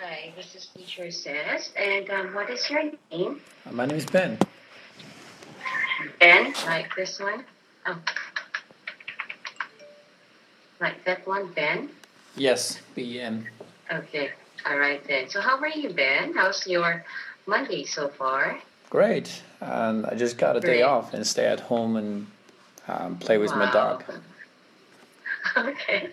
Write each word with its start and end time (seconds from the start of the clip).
Hi, 0.00 0.32
this 0.36 0.54
is 0.54 0.66
Teacher 0.66 1.10
Says, 1.10 1.72
and 1.76 2.08
um, 2.10 2.34
what 2.34 2.48
is 2.50 2.68
your 2.70 2.84
name? 3.10 3.40
Uh, 3.66 3.72
My 3.72 3.84
name 3.86 3.96
is 3.96 4.06
Ben. 4.06 4.38
Ben, 6.20 6.54
like 6.66 6.94
this 6.94 7.18
one? 7.18 7.44
Oh. 7.86 7.98
Like 10.80 11.04
that 11.04 11.26
one, 11.26 11.52
Ben? 11.52 11.90
Yes, 12.36 12.80
B-E-N. 12.94 13.48
Okay, 13.92 14.30
alright 14.68 15.02
then. 15.08 15.28
So 15.28 15.40
how 15.40 15.58
are 15.58 15.68
you, 15.68 15.90
Ben? 15.90 16.32
How's 16.34 16.64
your 16.66 17.04
Monday 17.46 17.84
so 17.84 18.08
far? 18.08 18.58
Great. 18.90 19.42
And 19.60 20.06
I 20.06 20.14
just 20.14 20.38
got 20.38 20.56
a 20.56 20.60
day 20.60 20.82
off 20.82 21.12
and 21.12 21.26
stay 21.26 21.46
at 21.46 21.58
home 21.60 21.96
and 21.96 22.26
um, 22.86 23.16
play 23.18 23.38
with 23.38 23.50
my 23.50 23.70
dog. 23.72 24.04
Okay. 25.56 26.10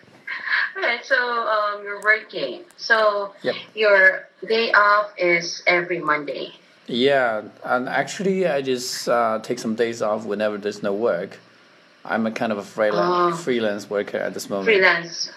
Alright, 0.76 1.06
so 1.06 1.16
um, 1.16 1.84
you're 1.84 2.02
working. 2.02 2.62
So 2.78 3.34
Yep. 3.44 3.56
your 3.76 4.28
day 4.48 4.72
off 4.74 5.14
is 5.18 5.64
every 5.68 6.00
Monday. 6.00 6.54
Yeah, 6.88 7.44
and 7.64 7.90
actually, 7.90 8.46
I 8.48 8.62
just 8.62 9.08
uh, 9.10 9.40
take 9.42 9.58
some 9.58 9.76
days 9.76 10.02
off 10.02 10.26
whenever 10.26 10.58
there's 10.58 10.84
no 10.84 10.94
work. 10.94 11.40
I'm 12.04 12.28
a 12.28 12.32
kind 12.32 12.52
of 12.52 12.60
a 12.60 12.64
freelance 12.64 13.34
Oh. 13.34 13.38
freelance 13.38 13.90
worker 13.90 14.18
at 14.18 14.34
this 14.36 14.50
moment. 14.50 14.66
Freelance. 14.66 15.32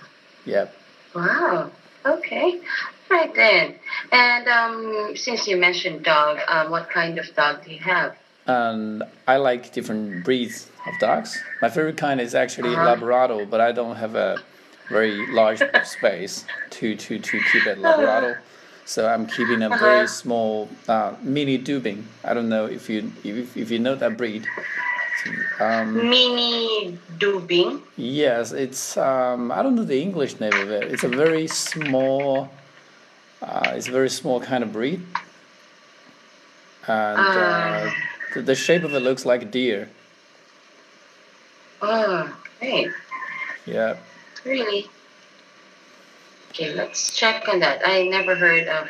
Yep. 0.44 0.74
Wow. 1.14 1.70
Okay. 2.04 2.60
Right 3.08 3.34
then. 3.34 3.76
And 4.12 4.46
um, 4.48 5.16
since 5.16 5.46
you 5.48 5.56
mentioned 5.56 6.04
dog, 6.04 6.40
um, 6.48 6.70
what 6.70 6.90
kind 6.90 7.18
of 7.18 7.34
dog 7.34 7.64
do 7.64 7.70
you 7.72 7.78
have? 7.80 8.14
And 8.46 9.02
I 9.26 9.36
like 9.38 9.72
different 9.72 10.24
breeds 10.24 10.68
of 10.86 10.98
dogs. 11.00 11.38
My 11.62 11.70
favorite 11.70 11.96
kind 11.96 12.20
is 12.20 12.34
actually 12.34 12.74
Uh-huh. 12.74 12.84
Labrador, 12.84 13.46
but 13.46 13.60
I 13.62 13.72
don't 13.72 13.96
have 13.96 14.14
a 14.14 14.36
very 14.88 15.26
large 15.32 15.60
space 15.84 16.44
to, 16.70 16.94
to, 16.96 17.18
to 17.18 17.40
keep 17.52 17.64
Labrador. 17.66 18.40
So 18.84 19.06
I'm 19.06 19.26
keeping 19.26 19.62
a 19.62 19.68
very 19.68 20.08
small 20.08 20.68
uh, 20.88 21.14
mini 21.22 21.58
Dubing. 21.58 22.04
I 22.24 22.32
don't 22.32 22.48
know 22.48 22.64
if 22.66 22.88
you 22.88 23.12
if, 23.22 23.54
if 23.56 23.70
you 23.70 23.78
know 23.78 23.94
that 23.94 24.16
breed. 24.16 24.46
Um, 25.60 25.94
Mini 26.08 26.96
Dubing. 27.18 27.82
yes, 27.96 28.52
it's 28.52 28.96
um, 28.96 29.52
I 29.52 29.62
don't 29.62 29.74
know 29.74 29.84
the 29.84 30.00
English 30.00 30.40
name 30.40 30.54
of 30.54 30.70
it. 30.70 30.84
It's 30.92 31.04
a 31.04 31.08
very 31.08 31.46
small. 31.48 32.48
Uh, 33.42 33.72
it's 33.74 33.88
a 33.88 33.90
very 33.90 34.08
small 34.08 34.40
kind 34.40 34.64
of 34.64 34.72
breed, 34.72 35.02
and 36.86 37.18
uh, 37.18 37.22
Ah. 37.90 37.94
the, 38.34 38.42
the 38.42 38.54
shape 38.54 38.84
of 38.84 38.94
it 38.94 39.00
looks 39.00 39.26
like 39.26 39.42
a 39.42 39.44
deer. 39.44 39.88
Oh, 41.82 42.34
great. 42.58 42.90
Yeah. 43.66 43.96
Really? 44.44 44.88
Okay, 46.50 46.74
let's 46.74 47.16
check 47.16 47.48
on 47.48 47.60
that. 47.60 47.82
I 47.84 48.04
never 48.08 48.34
heard 48.34 48.66
of. 48.68 48.88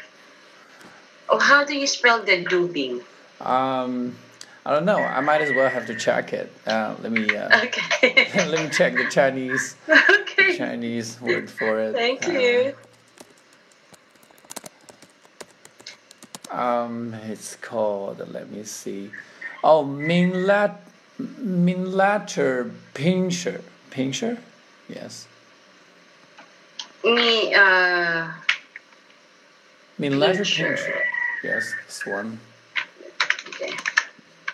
Oh, 1.29 1.39
how 1.39 1.65
do 1.65 1.77
you 1.77 1.87
spell 1.87 2.23
the 2.23 2.45
Dubing? 2.45 3.03
Um, 3.41 4.17
I 4.65 4.73
don't 4.73 4.85
know. 4.85 4.99
I 4.99 5.21
might 5.21 5.41
as 5.43 5.53
well 5.53 5.69
have 5.69 5.87
to 5.87 5.95
check 5.95 6.33
it. 6.33 6.53
Uh, 6.67 6.95
let 7.03 7.13
me 7.13 7.29
uh, 7.37 7.61
Okay. 7.65 8.29
let 8.47 8.63
me 8.63 8.69
check 8.71 8.95
the 8.95 9.07
Chinese 9.11 9.77
okay. 9.89 10.57
Chinese 10.57 11.21
word 11.21 11.51
for 11.51 11.81
it. 11.81 11.93
Thank 11.95 12.27
Uh, 12.27 12.33
you. 12.33 12.75
Um, 16.51 17.15
it's 17.29 17.57
called. 17.57 18.27
Let 18.33 18.51
me 18.51 18.65
see. 18.65 19.11
Oh, 19.63 19.85
Minlat 19.85 20.77
Minlater 21.21 22.71
Pinscher 22.95 23.61
Pinscher. 23.91 24.39
Yes. 24.89 25.27
Me, 27.05 27.55
uh, 27.55 28.33
Pinscher. 30.01 30.77
Pinscher. 30.77 31.03
Yes, 31.43 31.75
this 31.87 32.07
one. 32.07 32.39
okay. 33.49 33.73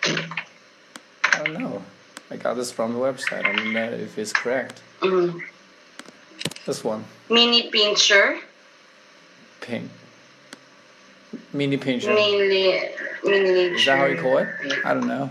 I 0.03 1.43
don't 1.43 1.59
know. 1.59 1.81
I 2.29 2.37
got 2.37 2.55
this 2.55 2.71
from 2.71 2.93
the 2.93 2.99
website. 2.99 3.45
I 3.45 3.53
don't 3.53 3.73
know 3.73 3.91
if 3.91 4.17
it's 4.17 4.33
correct. 4.33 4.81
Mm. 5.01 5.41
This 6.65 6.83
one. 6.83 7.03
Mini 7.29 7.69
Pincher. 7.69 8.39
Pink. 9.61 9.89
Mini 11.53 11.77
Pinscher. 11.77 12.13
Mini, 12.13 12.47
mini. 13.23 13.75
Is 13.75 13.85
that 13.85 13.97
how 13.97 14.05
you 14.05 14.17
call 14.17 14.37
it? 14.37 14.49
I 14.83 14.93
don't 14.93 15.07
know. 15.07 15.29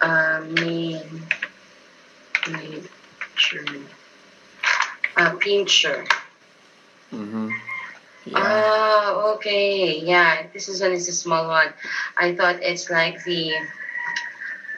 Uh, 0.00 0.40
mean, 0.48 1.00
pincher. 2.42 3.64
Uh, 5.22 5.36
pincher. 5.36 6.04
Mm-hmm. 7.12 7.48
Yeah. 8.24 8.38
Oh, 8.38 9.34
okay. 9.36 10.00
Yeah, 10.00 10.46
this 10.52 10.68
is 10.68 10.80
one 10.80 10.92
is 10.92 11.08
a 11.08 11.12
small 11.12 11.46
one. 11.48 11.72
I 12.16 12.34
thought 12.34 12.56
it's 12.62 12.90
like 12.90 13.22
the 13.24 13.54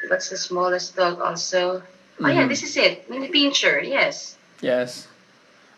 what's 0.09 0.29
the 0.31 0.37
smallest 0.37 0.97
dog 0.97 1.21
also? 1.21 1.83
Oh 2.21 2.29
yeah, 2.29 2.45
Mhm. 2.45 2.49
this 2.49 2.63
is 2.63 2.77
it. 2.77 3.09
Mini 3.11 3.29
pincher. 3.29 3.81
Yes. 3.81 4.37
yes. 4.61 5.09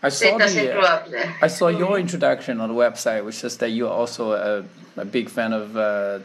I 0.03 0.11
So 0.11 0.31
saw 0.31 0.39
the. 0.39 0.79
Uh, 0.79 0.83
up. 0.83 1.09
I 1.43 1.49
saw 1.49 1.69
your 1.69 1.99
introduction 1.99 2.61
on 2.61 2.69
the 2.69 2.75
website, 2.75 3.25
which 3.25 3.37
says 3.37 3.57
that 3.59 3.71
you're 3.71 3.91
also 3.91 4.33
a, 4.33 4.65
a 5.01 5.05
big 5.05 5.29
fan 5.31 5.53
of 5.53 5.77
uh, 5.77 6.21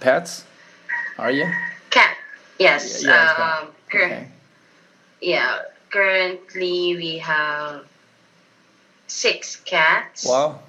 pets. 0.00 0.44
Are 1.18 1.30
you? 1.30 1.46
Cat. 1.90 2.16
Yes. 2.58 3.04
Yeah, 3.04 3.10
yeah, 3.10 3.58
um, 3.62 3.68
Okay. 3.86 4.28
Yeah. 5.20 5.62
Currently, 5.90 6.96
we 6.96 7.18
have 7.18 7.84
six 9.06 9.56
cats 9.56 10.24
Wow. 10.24 10.60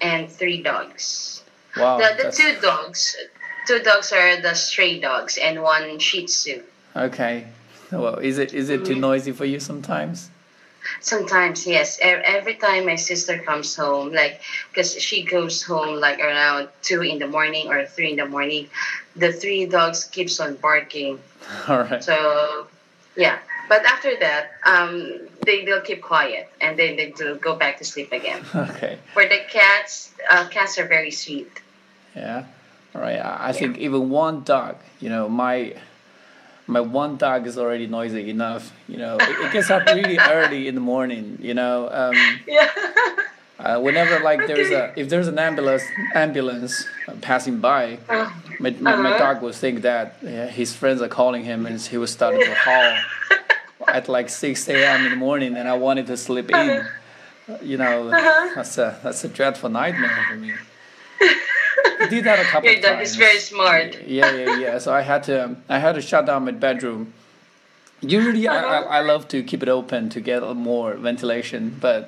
and 0.00 0.30
three 0.30 0.62
dogs. 0.62 1.42
Wow. 1.76 1.98
the 1.98 2.08
the 2.16 2.22
that's- 2.24 2.36
two 2.36 2.56
dogs, 2.60 3.16
two 3.66 3.78
dogs 3.80 4.12
are 4.12 4.40
the 4.40 4.54
stray 4.54 4.98
dogs, 4.98 5.38
and 5.38 5.62
one 5.62 5.98
Shih 5.98 6.26
Tzu. 6.26 6.62
Okay. 6.94 7.46
Well, 7.92 8.16
is 8.16 8.38
it 8.38 8.52
is 8.52 8.68
it 8.68 8.84
too 8.84 8.92
mm-hmm. 8.92 9.00
noisy 9.00 9.32
for 9.32 9.44
you 9.44 9.60
sometimes? 9.60 10.30
Sometimes, 11.00 11.66
yes. 11.66 11.98
Every 12.00 12.54
time 12.54 12.86
my 12.86 12.94
sister 12.96 13.38
comes 13.38 13.74
home, 13.74 14.12
like, 14.12 14.40
because 14.70 14.94
she 15.00 15.22
goes 15.22 15.62
home 15.62 15.96
like 16.00 16.20
around 16.20 16.68
two 16.82 17.02
in 17.02 17.18
the 17.18 17.26
morning 17.26 17.68
or 17.68 17.86
three 17.86 18.10
in 18.10 18.16
the 18.16 18.26
morning, 18.26 18.68
the 19.16 19.32
three 19.32 19.66
dogs 19.66 20.04
keeps 20.04 20.38
on 20.40 20.54
barking. 20.56 21.18
All 21.68 21.82
right. 21.82 22.02
So, 22.02 22.66
yeah. 23.16 23.38
But 23.68 23.84
after 23.84 24.12
that, 24.20 24.50
um, 24.64 25.18
they 25.44 25.64
they'll 25.64 25.80
keep 25.82 26.02
quiet 26.02 26.48
and 26.60 26.78
then 26.78 26.96
they 26.96 27.12
will 27.18 27.36
go 27.36 27.56
back 27.56 27.78
to 27.78 27.84
sleep 27.84 28.12
again. 28.12 28.42
Okay. 28.54 28.98
For 29.14 29.24
the 29.24 29.40
cats, 29.48 30.12
uh, 30.30 30.46
cats 30.48 30.78
are 30.78 30.86
very 30.86 31.10
sweet. 31.10 31.50
Yeah. 32.14 32.44
All 32.94 33.00
right. 33.00 33.18
I 33.20 33.48
I 33.48 33.52
think 33.52 33.78
even 33.78 34.10
one 34.10 34.42
dog, 34.44 34.76
you 35.00 35.08
know, 35.08 35.28
my 35.28 35.74
my 36.66 36.80
one 36.80 37.16
dog 37.16 37.46
is 37.46 37.56
already 37.58 37.86
noisy 37.86 38.30
enough. 38.30 38.72
You 38.88 38.98
know, 38.98 39.18
it, 39.18 39.36
it 39.44 39.50
gets 39.52 39.70
up 39.70 39.86
really 39.98 40.18
early 40.18 40.66
in 40.68 40.74
the 40.74 40.80
morning. 40.80 41.38
You 41.40 41.54
know, 41.54 41.88
um, 41.90 42.40
Yeah. 42.46 42.70
uh, 43.58 43.80
whenever 43.80 44.18
like 44.18 44.46
there's 44.46 44.70
a 44.70 44.92
if 44.96 45.08
there's 45.08 45.28
an 45.28 45.38
ambulance 45.38 45.92
ambulance 46.14 46.88
passing 47.20 47.60
by, 47.60 47.98
Uh, 48.08 48.26
my, 48.58 48.70
my, 48.80 48.96
my 48.96 49.10
Uh-huh. 49.10 49.18
dog 49.18 49.42
would 49.42 49.54
think 49.54 49.82
that 49.82 50.06
uh, 50.24 50.28
his 50.60 50.74
friends 50.74 51.00
are 51.02 51.08
calling 51.20 51.44
him 51.44 51.66
and 51.66 51.80
he 51.80 51.98
was 51.98 52.10
start 52.12 52.34
to 52.34 52.54
howl 52.54 52.92
at 53.96 54.08
like 54.08 54.28
6 54.28 54.68
a.m. 54.68 55.04
in 55.06 55.10
the 55.10 55.16
morning 55.16 55.56
and 55.56 55.66
I 55.68 55.74
wanted 55.86 56.06
to 56.08 56.16
sleep 56.16 56.50
in. 56.50 56.70
Uh, 56.70 56.84
You 57.62 57.76
know, 57.82 58.08
Uh-huh. 58.10 58.54
that's 58.56 58.76
a 58.78 58.88
that's 59.04 59.22
a 59.24 59.28
dreadful 59.28 59.70
nightmare 59.70 60.10
for 60.28 60.36
me. 60.44 60.52
I 62.02 62.06
did 62.14 62.24
that 62.24 62.38
a 62.40 62.44
couple 62.52 62.68
Your 62.70 62.78
of 62.78 62.82
dog 62.84 62.96
times. 62.96 63.10
is 63.10 63.16
very 63.16 63.38
smart. 63.38 63.88
Yeah, 64.18 64.30
yeah, 64.40 64.58
yeah. 64.64 64.78
So 64.84 64.88
I 65.00 65.02
had 65.12 65.22
to 65.30 65.36
I 65.68 65.78
had 65.84 65.94
to 65.94 66.02
shut 66.02 66.26
down 66.26 66.44
my 66.44 66.52
bedroom. 66.66 67.00
Usually, 68.02 68.44
I, 68.48 68.56
Uh-huh. 68.56 68.88
I, 68.90 68.98
I 68.98 69.00
love 69.12 69.22
to 69.34 69.38
keep 69.50 69.62
it 69.62 69.68
open 69.78 70.08
to 70.14 70.20
get 70.20 70.40
more 70.70 70.90
ventilation, 71.08 71.62
but 71.86 72.02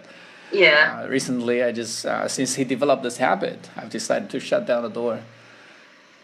Yeah. 0.52 0.82
uh, 0.90 1.08
recently 1.16 1.56
I 1.68 1.70
just 1.82 2.04
uh, 2.04 2.26
since 2.28 2.50
he 2.58 2.64
developed 2.64 3.02
this 3.08 3.18
habit, 3.18 3.58
I've 3.78 3.90
decided 3.98 4.28
to 4.34 4.38
shut 4.40 4.62
down 4.66 4.82
the 4.88 4.94
door. 5.00 5.14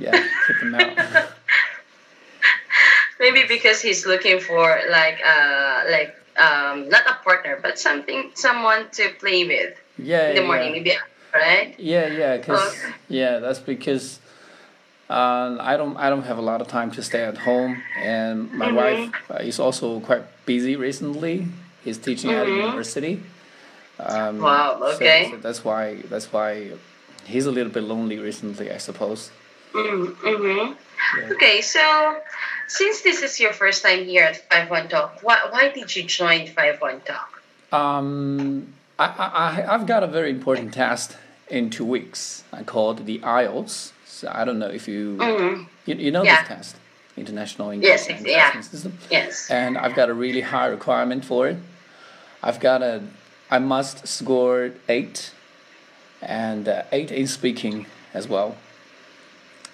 Yeah, 0.05 0.13
keep 0.47 0.59
him 0.65 0.75
out. 0.75 0.91
Maybe 3.21 3.45
because 3.49 3.81
he's 3.81 4.07
looking 4.07 4.41
for 4.41 4.81
like 4.91 5.19
uh 5.25 5.85
like 5.91 6.17
um 6.37 6.89
not 6.89 7.07
a 7.07 7.15
partner 7.25 7.59
but 7.63 7.79
something 7.79 8.31
someone 8.35 8.91
to 8.93 9.11
play 9.21 9.47
with 9.47 9.75
Yeah, 9.99 10.29
in 10.31 10.35
the 10.35 10.41
yeah, 10.41 10.47
morning 10.47 10.73
maybe 10.73 10.93
right 11.33 11.75
Yeah, 11.79 12.07
yeah, 12.09 12.39
cause 12.39 12.59
Okay. 12.75 12.95
yeah, 13.09 13.39
that's 13.39 13.61
because 13.61 14.19
uh, 15.11 15.57
I 15.61 15.77
don't 15.77 15.97
I 15.97 16.09
don't 16.11 16.25
have 16.25 16.39
a 16.39 16.43
lot 16.51 16.61
of 16.61 16.67
time 16.69 16.91
to 16.93 17.03
stay 17.03 17.23
at 17.23 17.37
home, 17.39 17.83
and 18.03 18.51
my 18.53 18.67
Mhm. 18.71 18.75
wife 18.83 19.03
uh, 19.31 19.35
is 19.51 19.59
also 19.61 20.01
quite 20.01 20.25
busy 20.47 20.75
recently. 20.77 21.47
He's 21.85 21.99
teaching 21.99 22.31
at 22.33 22.47
a 22.47 22.51
Mhm. 22.51 22.57
university. 22.65 23.15
Um, 24.01 24.41
Wow, 24.41 24.81
so- 24.81 24.87
okay. 24.97 25.29
So, 25.31 25.37
that's 25.37 25.63
why 25.65 26.03
that's 26.11 26.33
why 26.33 26.73
he's 27.33 27.47
a 27.47 27.53
little 27.53 27.73
bit 27.73 27.85
lonely 27.85 28.19
recently, 28.19 28.71
I 28.73 28.79
suppose. 28.79 29.31
mm-hmm. 29.75 30.73
Yeah. 31.19 31.31
okay 31.33 31.61
so 31.61 32.21
since 32.69 33.03
this 33.03 33.23
is 33.23 33.39
your 33.41 33.53
first 33.53 33.83
time 33.83 34.05
here 34.05 34.25
at 34.25 34.49
51Talk 34.51 35.23
why, 35.23 35.39
why 35.51 35.69
did 35.71 35.95
you 35.95 36.03
join 36.05 36.47
51Talk 36.47 37.29
Um, 37.73 38.73
I, 38.99 39.07
I, 39.67 39.75
I've 39.75 39.87
got 39.87 40.03
a 40.03 40.07
very 40.07 40.31
important 40.31 40.73
test 40.73 41.17
in 41.49 41.69
two 41.71 41.85
weeks. 41.85 42.45
I 42.53 42.63
called 42.63 43.07
the 43.07 43.19
IELTS. 43.19 43.91
So 44.07 44.31
I 44.33 44.45
don't 44.45 44.59
know 44.61 44.69
if 44.69 44.87
you 44.89 45.67
you, 45.87 45.95
you 45.97 46.11
know 46.13 46.23
Yeah. 46.23 46.41
this 46.43 46.49
test, 46.49 46.77
International 47.17 47.71
English 47.71 47.89
Yes, 47.89 48.09
and 48.09 48.27
yeah. 48.27 48.61
System. 48.61 48.97
Yes. 49.11 49.51
And 49.51 49.77
I've 49.77 49.95
got 49.97 50.09
a 50.09 50.15
really 50.15 50.41
high 50.43 50.67
requirement 50.67 51.25
for 51.25 51.49
it. 51.49 51.57
I've 52.43 52.61
got 52.61 52.83
a 52.83 53.03
I 53.51 53.59
must 53.59 54.07
score 54.07 54.71
eight, 54.89 55.33
and 56.23 56.69
uh, 56.69 56.83
eight 56.93 57.11
in 57.11 57.27
speaking 57.27 57.87
as 58.15 58.29
well. 58.29 58.55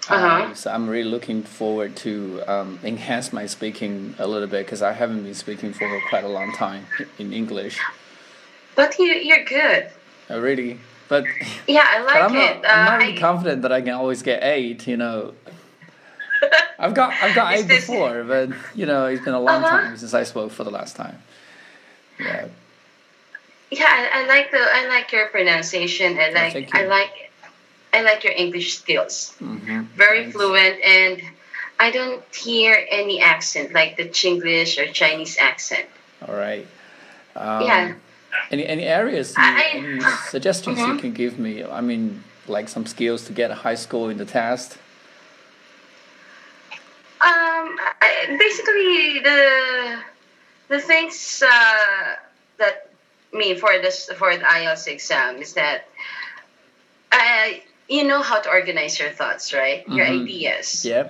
Uh-huh. 0.09 0.45
Um, 0.45 0.55
so 0.55 0.71
I'm 0.71 0.89
really 0.89 1.09
looking 1.09 1.43
forward 1.43 1.95
to 1.97 2.41
um, 2.47 2.79
enhance 2.83 3.31
my 3.31 3.45
speaking 3.45 4.15
a 4.19 4.27
little 4.27 4.47
bit 4.47 4.65
because 4.65 4.81
I 4.81 4.93
haven't 4.93 5.23
been 5.23 5.33
speaking 5.35 5.73
for 5.73 5.87
quite 6.09 6.23
a 6.23 6.27
long 6.29 6.53
time 6.53 6.85
in 7.19 7.31
English. 7.33 7.77
But 8.75 8.97
you, 8.97 9.05
you're 9.05 9.43
good. 9.45 9.89
I 10.29 10.35
really, 10.35 10.79
but, 11.07 11.25
Yeah, 11.67 11.85
I 11.87 12.01
like 12.03 12.23
I'm 12.23 12.33
not, 12.33 12.43
it. 12.57 12.65
I'm 12.67 12.85
not 12.85 12.93
Uh, 12.95 12.97
really 13.05 13.17
I- 13.17 13.19
confident 13.19 13.61
that 13.63 13.71
I 13.71 13.81
can 13.81 13.93
always 13.93 14.21
get 14.23 14.43
eight. 14.43 14.87
You 14.87 14.97
know, 14.97 15.33
I've 16.79 16.93
got 16.95 17.13
I've 17.21 17.35
got 17.35 17.53
eight 17.53 17.67
this- 17.67 17.85
before, 17.85 18.23
but 18.23 18.49
you 18.73 18.85
know 18.85 19.05
it's 19.05 19.23
been 19.23 19.33
a 19.35 19.39
long 19.39 19.63
Uh-huh. 19.63 19.81
time 19.81 19.97
since 19.97 20.13
I 20.13 20.23
spoke 20.23 20.51
for 20.51 20.63
the 20.63 20.71
last 20.71 20.95
time. 20.95 21.21
Yeah, 22.19 22.47
Yeah, 23.71 23.85
I, 23.87 24.23
I 24.23 24.27
like 24.27 24.51
the 24.51 24.57
I 24.59 24.87
like 24.87 25.11
your 25.11 25.27
pronunciation. 25.27 26.17
I 26.17 26.29
like 26.29 26.53
thank 26.53 26.73
you. 26.73 26.79
I 26.79 26.85
like 26.85 27.30
I 27.93 28.01
like 28.01 28.23
your 28.23 28.33
English 28.33 28.77
skills. 28.77 29.33
hmm 29.39 29.81
Very 29.95 30.31
fluent, 30.31 30.79
and 30.85 31.21
I 31.79 31.91
don't 31.91 32.23
hear 32.33 32.85
any 32.89 33.19
accent 33.21 33.73
like 33.73 33.97
the 33.97 34.05
Chinglish 34.05 34.77
or 34.77 34.91
Chinese 34.93 35.37
accent. 35.39 35.85
All 36.27 36.35
right. 36.35 36.67
Um, 37.35 37.65
Yeah. 37.67 37.93
Any 38.49 38.65
any 38.65 38.83
areas, 38.83 39.35
you, 39.37 39.43
I- 39.43 39.71
any 39.73 40.01
suggestions 40.29 40.79
you 40.79 40.93
Mhm. 40.93 40.99
can 40.99 41.11
give 41.13 41.37
me? 41.39 41.63
I 41.63 41.81
mean, 41.81 42.23
like 42.47 42.69
some 42.69 42.85
skills 42.85 43.23
to 43.27 43.33
get 43.33 43.51
a 43.51 43.55
high 43.55 43.75
score 43.75 44.11
in 44.11 44.17
the 44.17 44.25
test. 44.25 44.77
Um, 47.21 47.77
I, 48.01 48.35
basically 48.39 49.19
the 49.19 49.99
the 50.69 50.79
things 50.81 51.43
uh, 51.45 52.15
that 52.57 52.89
me 53.31 53.53
for 53.55 53.77
this 53.81 54.09
for 54.17 54.35
the 54.35 54.43
IELTS 54.43 54.87
exam 54.87 55.37
is 55.41 55.53
that 55.53 55.85
uh, 57.11 57.47
you 57.91 58.07
know 58.07 58.21
how 58.21 58.39
to 58.39 58.49
organize 58.49 58.97
your 58.97 59.11
thoughts, 59.11 59.51
right? 59.53 59.83
Your 59.91 60.05
Mhm. 60.07 60.23
ideas. 60.23 60.85
Yeah. 60.85 61.09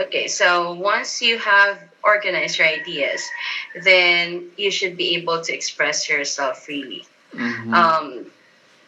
Okay, 0.00 0.26
so 0.26 0.72
once 0.72 1.20
you 1.20 1.36
have 1.36 1.76
organized 2.02 2.56
your 2.58 2.66
ideas, 2.66 3.20
then 3.84 4.50
you 4.56 4.70
should 4.70 4.96
be 4.96 5.14
able 5.16 5.44
to 5.44 5.52
express 5.52 6.08
yourself 6.08 6.64
freely. 6.64 7.04
hmm 7.36 7.74
Um, 7.74 8.32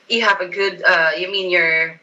you 0.09 0.21
have 0.25 0.41
a 0.41 0.49
good, 0.49 0.83
uh, 0.83 1.13
you 1.21 1.29
mean 1.31 1.51
your 1.51 2.01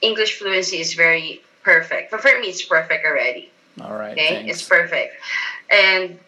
English 0.00 0.38
fluency 0.38 0.80
is 0.80 0.94
very 0.94 1.42
perfect. 1.62 2.10
But 2.10 2.20
for 2.24 2.32
me, 2.40 2.48
it's 2.48 2.64
perfect 2.64 3.04
already. 3.04 3.52
All 3.84 3.92
right. 4.02 4.12
Okay, 4.12 4.28
Thanks. 4.28 4.50
it's 4.60 4.64
perfect, 4.76 5.12
and 5.68 6.18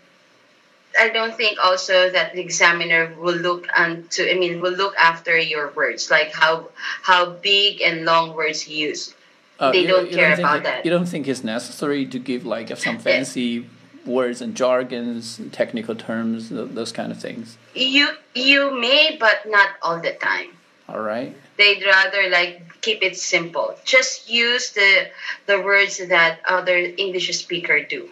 I 0.98 1.08
don't 1.08 1.34
think 1.36 1.58
also 1.62 2.10
that 2.10 2.32
the 2.34 2.40
examiner 2.40 3.14
will 3.18 3.36
look 3.36 3.66
onto. 3.76 4.24
I 4.24 4.34
mean, 4.34 4.60
will 4.60 4.72
look 4.72 4.94
after 4.96 5.36
your 5.38 5.70
words, 5.72 6.10
like 6.10 6.32
how 6.32 6.68
how 7.02 7.30
big 7.30 7.80
and 7.80 8.04
long 8.04 8.34
words 8.34 8.68
you 8.68 8.88
use. 8.88 9.14
Uh, 9.58 9.72
they 9.72 9.80
you- 9.82 9.88
don't 9.88 10.10
you 10.10 10.16
care 10.16 10.36
think 10.36 10.46
about 10.48 10.58
it- 10.58 10.64
that. 10.64 10.84
You 10.84 10.90
don't 10.90 11.06
think 11.08 11.28
it's 11.28 11.44
necessary 11.44 12.06
to 12.06 12.18
give 12.18 12.44
like 12.44 12.76
some 12.76 12.98
fancy 12.98 13.66
words 14.04 14.40
and 14.42 14.54
jargons, 14.56 15.40
technical 15.52 15.94
terms, 15.94 16.48
those 16.50 16.90
kind 16.92 17.12
of 17.12 17.18
things. 17.20 17.56
You 17.74 18.08
you 18.34 18.70
may, 18.72 19.16
but 19.18 19.46
not 19.46 19.70
all 19.82 20.00
the 20.00 20.12
time. 20.12 20.50
All 20.88 21.00
right. 21.00 21.34
they'd 21.58 21.84
rather 21.84 22.28
like 22.30 22.80
keep 22.80 23.02
it 23.02 23.14
simple 23.16 23.76
just 23.84 24.28
use 24.28 24.72
the 24.72 25.08
the 25.46 25.60
words 25.60 25.98
that 26.08 26.40
other 26.48 26.76
english 26.96 27.28
speaker 27.38 27.78
do 27.84 28.08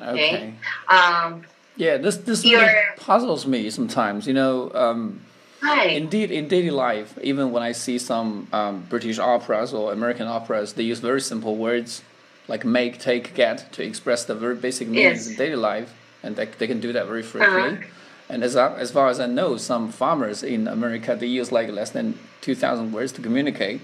Okay. 0.00 0.52
um 0.88 1.44
Yeah, 1.76 1.96
this 1.96 2.16
this 2.18 2.44
really 2.44 2.72
puzzles 2.96 3.46
me 3.46 3.70
sometimes. 3.70 4.26
You 4.26 4.34
know, 4.34 4.70
um, 4.74 5.20
hi 5.60 5.86
indeed 5.88 6.30
in 6.30 6.48
daily 6.48 6.70
life, 6.70 7.18
even 7.22 7.50
when 7.52 7.62
I 7.62 7.72
see 7.72 7.98
some 7.98 8.46
um, 8.52 8.86
British 8.88 9.18
operas 9.18 9.72
or 9.74 9.92
American 9.92 10.26
operas, 10.28 10.72
they 10.74 10.84
use 10.84 11.00
very 11.00 11.20
simple 11.20 11.56
words 11.56 12.02
like 12.46 12.64
make, 12.64 12.98
take, 12.98 13.34
get 13.34 13.72
to 13.72 13.82
express 13.82 14.24
the 14.26 14.34
very 14.34 14.54
basic 14.54 14.86
meanings 14.88 15.26
Yes. 15.26 15.28
in 15.30 15.36
daily 15.36 15.56
life, 15.56 15.94
and 16.22 16.36
they, 16.36 16.44
they 16.58 16.66
can 16.66 16.78
do 16.78 16.92
that 16.92 17.06
very 17.06 17.22
frequently. 17.22 17.86
And 18.28 18.44
as 18.44 18.54
I, 18.54 18.74
as 18.76 18.90
far 18.90 19.08
as 19.08 19.18
I 19.18 19.26
know, 19.26 19.56
some 19.56 19.90
farmers 19.90 20.42
in 20.42 20.68
America 20.68 21.16
they 21.18 21.26
use 21.26 21.50
like 21.52 21.68
less 21.70 21.90
than 21.90 22.18
two 22.40 22.54
thousand 22.54 22.92
words 22.92 23.12
to 23.12 23.22
communicate 23.22 23.80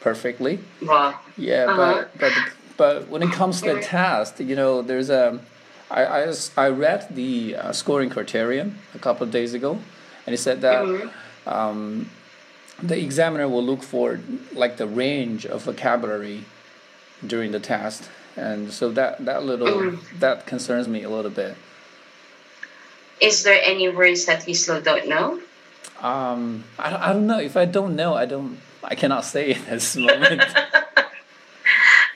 perfectly. 0.00 0.58
well 0.82 1.18
Yeah, 1.36 1.64
Uh-huh. 1.70 1.76
but 1.82 2.18
but 2.20 2.32
but 2.76 3.08
when 3.08 3.22
it 3.22 3.32
comes 3.32 3.60
to 3.62 3.74
the 3.74 3.80
test, 3.80 4.38
you 4.40 4.54
know, 4.56 4.82
there's 4.82 5.10
a. 5.10 5.40
I, 5.94 6.04
I, 6.24 6.34
I 6.56 6.68
read 6.70 7.06
the 7.14 7.54
uh, 7.56 7.72
scoring 7.72 8.10
criterion 8.10 8.78
a 8.94 8.98
couple 8.98 9.22
of 9.26 9.30
days 9.30 9.54
ago, 9.54 9.78
and 10.26 10.34
it 10.34 10.38
said 10.38 10.60
that 10.62 11.10
um, 11.46 12.10
the 12.82 12.98
examiner 13.00 13.48
will 13.48 13.62
look 13.64 13.82
for 13.82 14.18
like 14.52 14.76
the 14.76 14.86
range 14.88 15.46
of 15.46 15.62
vocabulary 15.62 16.44
during 17.24 17.52
the 17.52 17.60
test, 17.60 18.10
and 18.36 18.72
so 18.72 18.90
that 18.90 19.24
that 19.24 19.44
little 19.44 19.96
that 20.18 20.46
concerns 20.46 20.88
me 20.88 21.04
a 21.04 21.08
little 21.08 21.30
bit. 21.30 21.54
is 23.20 23.44
there 23.44 23.60
any 23.64 23.88
words 23.88 24.26
that 24.26 24.46
you 24.48 24.54
still 24.54 24.80
don't 24.82 25.06
know 25.08 25.38
Um, 26.02 26.64
I, 26.78 26.90
don't- 26.90 27.02
I 27.02 27.12
don't 27.12 27.26
know 27.28 27.38
if 27.38 27.56
I 27.56 27.64
don't 27.64 27.94
know, 27.94 28.14
I 28.14 28.26
don't 28.26 28.58
I 28.82 28.94
cannot 28.96 29.24
say 29.24 29.52
at 29.54 29.66
this 29.70 29.96
moment. 29.96 30.42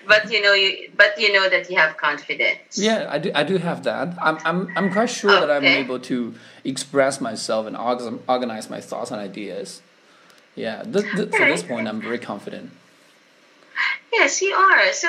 but 0.08 0.32
you 0.32 0.40
know 0.42 0.54
you 0.54 0.90
but 0.96 1.18
you 1.20 1.32
know 1.32 1.48
that 1.48 1.70
you 1.70 1.76
have 1.76 1.96
confidence 1.96 2.78
Yeah, 2.78 3.06
I 3.08 3.18
do. 3.18 3.30
I 3.34 3.44
do 3.44 3.58
have 3.58 3.82
that. 3.84 4.16
I'm. 4.20 4.38
I'm. 4.44 4.58
I'm 4.76 4.90
quite 4.90 5.10
sure 5.10 5.30
that 5.30 5.50
I'm 5.50 5.64
able 5.64 6.00
to 6.00 6.34
express 6.64 7.20
myself 7.20 7.66
and 7.66 7.76
organize 7.76 8.70
my 8.70 8.80
thoughts 8.80 9.10
and 9.10 9.20
ideas. 9.20 9.82
Yeah. 10.54 10.82
Th- 10.82 11.04
th- 11.14 11.30
this 11.30 11.62
point, 11.62 11.86
I'm 11.86 12.00
very 12.00 12.18
confident. 12.18 12.72
yes 14.12 14.42
you 14.42 14.52
are 14.52 14.92
so 14.92 15.08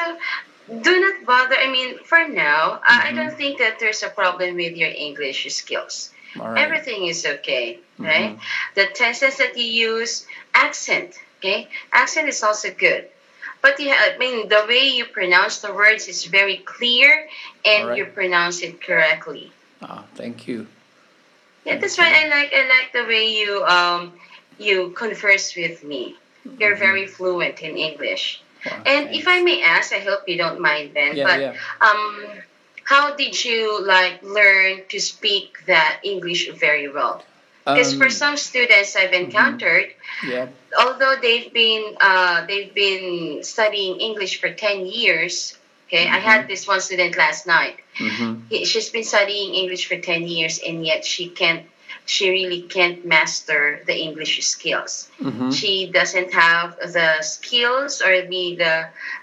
do 0.88 0.94
not 1.00 1.26
bother 1.26 1.56
i 1.56 1.68
mean 1.72 1.98
for 2.04 2.22
now 2.28 2.80
I 2.84 3.10
I 3.10 3.12
don't 3.14 3.34
mm-hmm. 3.34 3.38
think 3.42 3.58
that 3.58 3.80
there's 3.80 4.04
a 4.04 4.12
problem 4.22 4.56
with 4.62 4.78
your 4.78 4.94
english 5.08 5.40
skills 5.50 6.12
right. 6.38 6.58
Everything 6.58 7.06
is 7.06 7.26
okay, 7.26 7.80
mm-hmm. 7.94 8.04
right? 8.04 8.40
The 8.76 8.88
tenses 8.94 9.38
that 9.38 9.58
you 9.58 9.66
use, 9.66 10.26
accent, 10.54 11.18
okay? 11.40 11.68
Accent 11.92 12.30
is 12.30 12.44
also 12.44 12.72
good. 12.72 13.08
But 13.62 13.80
you 13.80 13.92
I 13.92 14.18
mean, 14.18 14.48
the 14.48 14.66
way 14.68 14.88
you 14.88 15.06
pronounce 15.06 15.60
the 15.60 15.74
words 15.74 16.08
is 16.08 16.26
very 16.26 16.58
clear 16.58 17.28
and 17.66 17.84
Alright. 17.84 17.98
you 17.98 18.06
pronounce 18.06 18.62
it 18.62 18.82
correctly. 18.82 19.52
Ah, 19.82 20.04
thank 20.16 20.48
you. 20.48 20.68
Yeah, 21.66 21.78
that's 21.78 21.98
why 21.98 22.08
I 22.08 22.28
like 22.30 22.54
I 22.54 22.68
like 22.68 22.94
the 22.94 23.04
way 23.04 23.36
you 23.36 23.64
um 23.66 24.14
you 24.58 24.92
converse 24.92 25.56
with 25.56 25.84
me. 25.84 26.16
You're 26.58 26.76
very 26.76 27.06
fluent 27.06 27.62
in 27.62 27.78
English. 27.78 28.42
Wow, 28.66 28.84
And 28.86 29.06
thanks. 29.08 29.20
if 29.20 29.28
I 29.28 29.42
may 29.42 29.62
ask, 29.62 29.94
I 29.94 30.00
hope 30.00 30.28
you 30.28 30.38
don't 30.38 30.60
mind 30.60 30.92
then, 30.94 31.16
Yeah, 31.16 31.28
but 31.28 31.40
yeah. 31.40 31.54
um 31.82 32.26
how 32.84 33.14
did 33.16 33.36
you 33.46 33.84
like 33.86 34.24
learn 34.24 34.82
to 34.90 35.00
speak 35.00 35.66
that 35.68 36.00
English 36.04 36.50
very 36.52 36.90
well? 36.90 37.24
Because 37.76 37.94
for 37.96 38.06
Um, 38.06 38.10
some 38.24 38.36
students 38.38 38.96
I've 38.96 39.14
encountered, 39.14 39.88
Yeah. 40.26 40.48
although 40.78 41.16
they've 41.22 41.52
been 41.54 41.98
uh, 42.02 42.46
they've 42.48 42.74
been 42.74 43.44
studying 43.44 44.00
English 44.00 44.40
for 44.42 44.50
ten 44.54 44.86
years. 44.86 45.56
Okay, 45.88 46.06
I 46.06 46.20
had 46.22 46.48
this 46.48 46.68
one 46.68 46.82
student 46.82 47.18
last 47.18 47.48
night. 47.48 47.78
Mm-hmm. 47.98 48.32
He- 48.50 48.66
She's 48.66 48.90
been 48.90 49.04
studying 49.04 49.56
English 49.56 49.88
for 49.90 49.98
ten 49.98 50.22
years, 50.28 50.60
and 50.66 50.86
yet 50.86 51.04
she 51.06 51.30
can't. 51.30 51.64
She 52.06 52.30
really 52.30 52.62
can't 52.66 53.06
master 53.06 53.82
the 53.86 53.94
English 53.98 54.42
skills. 54.46 55.10
Mm-hmm. 55.22 55.50
She 55.52 55.90
doesn't 55.94 56.34
have 56.34 56.78
the 56.82 57.22
skills 57.22 58.02
or 58.02 58.26
the, 58.26 58.56
the 58.58 58.74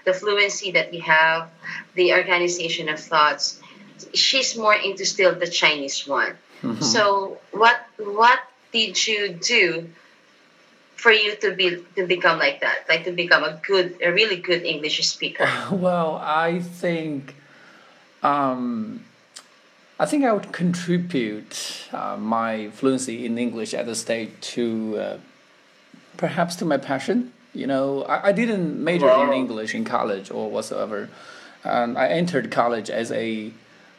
the 0.05 0.13
fluency 0.13 0.71
that 0.71 0.91
we 0.91 0.99
have, 0.99 1.47
the 1.95 2.13
organization 2.13 2.87
of 2.87 2.99
thoughts. 2.99 3.59
She's 4.13 4.55
more 4.55 4.75
into 4.75 5.03
still 5.05 5.33
the 5.35 5.47
Chinese 5.47 6.07
one. 6.07 6.37
Mm-hmm. 6.61 6.81
So 6.81 7.37
what 7.51 7.79
what 7.97 8.39
did 8.71 9.07
you 9.07 9.29
do 9.29 9.89
for 10.97 11.11
you 11.11 11.35
to 11.37 11.53
be 11.53 11.83
to 11.95 12.05
become 12.05 12.39
like 12.39 12.61
that? 12.61 12.85
Like 12.89 13.05
to 13.05 13.11
become 13.11 13.43
a 13.43 13.59
good 13.65 13.97
a 14.03 14.11
really 14.11 14.37
good 14.37 14.63
English 14.63 15.07
speaker? 15.07 15.47
Well, 15.71 16.15
I 16.21 16.59
think, 16.59 17.35
um, 18.23 19.05
I 19.99 20.05
think 20.05 20.25
I 20.25 20.33
would 20.33 20.51
contribute 20.51 21.87
uh, 21.93 22.17
my 22.17 22.69
fluency 22.71 23.25
in 23.25 23.37
English 23.37 23.73
at 23.73 23.85
this 23.85 24.01
stage 24.01 24.31
to, 24.53 24.97
uh, 24.97 25.17
perhaps 26.17 26.55
to 26.57 26.65
my 26.65 26.77
passion. 26.77 27.31
You 27.53 27.67
know, 27.67 28.03
I, 28.03 28.29
I 28.29 28.31
didn't 28.31 28.83
major 28.83 29.09
in 29.09 29.33
English 29.33 29.73
in 29.75 29.83
college 29.85 30.31
or 30.31 30.49
whatsoever. 30.49 31.09
Um, 31.63 31.97
I 31.97 32.09
entered 32.09 32.51
college 32.51 32.89
as 32.89 33.11
a 33.11 33.51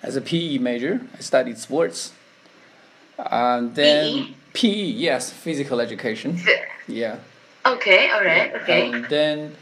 as 0.03 0.17
a 0.17 0.21
PE 0.21 0.59
major. 0.59 1.01
I 1.17 1.21
studied 1.21 1.59
sports. 1.59 2.13
And 3.19 3.75
then 3.75 4.35
PE, 4.53 4.69
yes, 4.69 5.31
physical 5.33 5.81
education. 5.81 6.39
Yeah. 6.87 7.19
Okay, 7.67 8.11
all 8.11 8.25
right, 8.25 8.55
okay. 8.55 8.91
And 8.93 9.05
then 9.09 9.57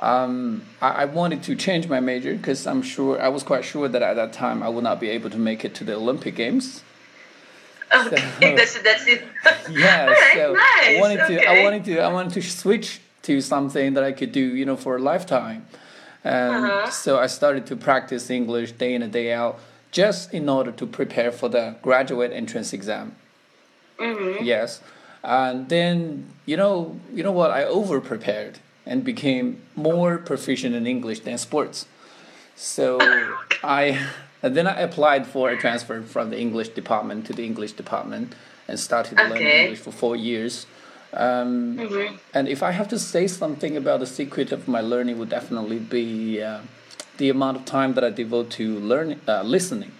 um, 0.00 0.62
I, 0.80 0.88
I 0.88 1.04
wanted 1.06 1.42
to 1.44 1.56
change 1.56 1.88
my 1.88 2.00
major 2.00 2.34
because 2.34 2.66
I'm 2.66 2.82
sure 2.82 3.20
I 3.20 3.28
was 3.28 3.42
quite 3.42 3.64
sure 3.64 3.88
that 3.88 4.02
at 4.02 4.14
that 4.14 4.32
time 4.32 4.62
I 4.62 4.68
would 4.68 4.84
not 4.84 5.00
be 5.00 5.08
able 5.08 5.30
to 5.30 5.38
make 5.38 5.64
it 5.64 5.74
to 5.76 5.84
the 5.84 5.94
Olympic 5.94 6.36
Games. 6.36 6.82
Okay, 7.94 8.22
that's 8.56 8.80
that's 8.82 9.06
it. 9.06 9.24
Yeah, 9.70 10.04
Alright, 10.08 10.32
so 10.34 10.54
nice, 10.54 10.96
I 10.96 11.00
wanted 11.00 11.26
to 11.26 11.48
I 11.48 11.62
wanted 11.62 11.84
to 11.86 11.98
I 12.00 12.08
wanted 12.12 12.32
to 12.34 12.42
switch 12.42 13.00
to 13.22 13.40
something 13.40 13.94
that 13.94 14.04
I 14.04 14.12
could 14.12 14.32
do, 14.32 14.40
you 14.40 14.64
know, 14.64 14.76
for 14.76 14.96
a 14.96 14.98
lifetime. 15.00 15.66
And 16.24 16.54
Uh-huh. 16.64 16.90
so 16.90 17.18
I 17.18 17.26
started 17.26 17.66
to 17.66 17.76
practice 17.76 18.30
English 18.30 18.72
day 18.72 18.94
in 18.94 19.02
and 19.02 19.12
day 19.12 19.32
out 19.32 19.58
just 19.92 20.32
in 20.34 20.48
order 20.48 20.72
to 20.72 20.86
prepare 20.86 21.30
for 21.30 21.48
the 21.48 21.76
graduate 21.82 22.32
entrance 22.32 22.72
exam. 22.72 23.14
Mm-hmm. 23.98 24.44
Yes. 24.44 24.80
And 25.22 25.68
then 25.68 26.26
you 26.46 26.56
know 26.56 26.98
you 27.14 27.22
know 27.22 27.30
what 27.32 27.50
I 27.52 27.62
over 27.64 28.00
prepared 28.00 28.58
and 28.84 29.04
became 29.04 29.60
more 29.76 30.18
proficient 30.18 30.74
in 30.74 30.86
English 30.86 31.20
than 31.20 31.38
sports. 31.38 31.86
So 32.56 32.98
I 33.62 34.04
and 34.42 34.56
then 34.56 34.66
I 34.66 34.80
applied 34.80 35.26
for 35.26 35.50
a 35.50 35.56
transfer 35.56 36.02
from 36.02 36.30
the 36.30 36.38
English 36.40 36.70
department 36.70 37.26
to 37.26 37.32
the 37.32 37.44
English 37.44 37.72
department 37.72 38.34
and 38.66 38.80
started 38.80 39.18
learning 39.18 39.36
Okay. 39.36 39.62
English 39.64 39.78
for 39.80 39.92
four 39.92 40.16
years. 40.16 40.66
Um, 41.14 41.76
Mm-hmm. 41.76 42.16
And 42.34 42.48
if 42.48 42.62
I 42.62 42.70
have 42.72 42.88
to 42.88 42.98
say 42.98 43.26
something 43.28 43.76
about 43.76 44.00
the 44.00 44.06
secret 44.06 44.50
of 44.50 44.66
my 44.66 44.80
learning, 44.80 45.18
would 45.18 45.28
definitely 45.28 45.78
be 45.78 46.42
uh, 46.42 46.60
the 47.22 47.30
amount 47.30 47.56
of 47.56 47.64
time 47.64 47.94
that 47.94 48.02
I 48.02 48.10
devote 48.10 48.50
to 48.58 48.66
learning, 48.80 49.20
uh, 49.28 49.42
listening. 49.44 49.92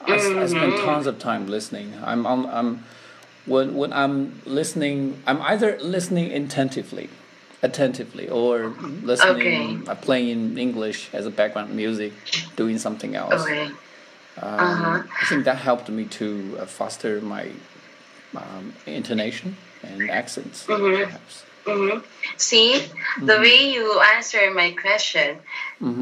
I, 0.00 0.16
spend 0.16 0.52
Mm-hmm. 0.52 0.84
tons 0.84 1.06
of 1.06 1.18
time 1.18 1.46
listening. 1.46 1.92
I'm, 2.02 2.26
I'm, 2.26 2.46
I'm 2.46 2.84
when 3.46 3.74
when 3.76 3.92
I'm 3.92 4.40
listening, 4.44 5.22
I'm 5.26 5.40
either 5.42 5.78
listening 5.80 6.32
attentively, 6.32 7.08
attentively, 7.62 8.28
or 8.28 8.74
listening, 9.02 9.84
uh, 9.88 9.94
playing 9.94 10.58
English 10.58 11.10
as 11.12 11.26
a 11.26 11.30
background 11.30 11.70
music, 11.74 12.12
doing 12.56 12.78
something 12.78 13.14
else. 13.14 13.42
Okay. 13.44 13.66
Um, 14.42 14.60
Uh-huh. 14.60 15.02
I 15.20 15.24
think 15.24 15.44
that 15.44 15.58
helped 15.58 15.88
me 15.90 16.04
to 16.20 16.56
uh, 16.60 16.66
foster 16.66 17.20
my 17.20 17.44
um, 18.34 18.64
intonation 18.86 19.56
and 19.82 20.10
accents, 20.10 20.66
Mm-hmm. 20.66 21.04
perhaps. 21.04 21.44
See, 22.36 22.78
the 23.16 23.34
Mm-hmm. 23.34 23.42
way 23.42 23.72
you 23.72 24.00
answer 24.00 24.50
my 24.52 24.70
question, 24.72 25.38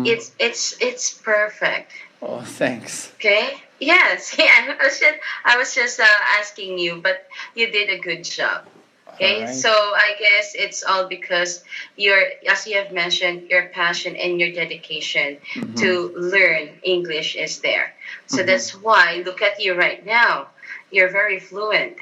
it's 0.05 0.33
it's 0.39 0.77
it's 0.81 1.13
perfect. 1.13 1.93
Oh, 2.23 2.41
thanks. 2.43 3.13
Okay. 3.17 3.55
Yes. 3.81 4.35
Yeah. 4.39 4.75
I 4.81 4.85
was 4.85 4.99
just, 4.99 5.19
I 5.45 5.57
was 5.57 5.75
just 5.75 6.01
uh, 6.01 6.07
asking 6.41 6.79
you, 6.79 7.01
but 7.03 7.27
you 7.55 7.71
did 7.71 7.91
a 7.91 7.99
good 7.99 8.25
job. 8.25 8.67
Okay. 9.15 9.41
Alright. 9.43 9.55
So 9.55 9.71
I 9.71 10.15
guess 10.19 10.55
it's 10.55 10.83
all 10.83 11.07
because 11.09 11.63
you're, 11.97 12.25
as 12.49 12.67
you 12.67 12.77
have 12.77 12.93
mentioned, 12.93 13.49
your 13.51 13.69
passion 13.71 14.17
and 14.17 14.41
your 14.41 14.53
dedication 14.53 15.39
Mm-hmm. 15.55 15.75
to 15.77 16.13
learn 16.17 16.69
English 16.83 17.37
is 17.37 17.61
there. 17.61 17.95
So 18.27 18.43
that's 18.43 18.71
why 18.75 19.23
look 19.25 19.43
at 19.43 19.61
you 19.63 19.75
right 19.75 20.05
now. 20.05 20.49
You're 20.91 21.11
very 21.11 21.39
fluent. 21.41 21.97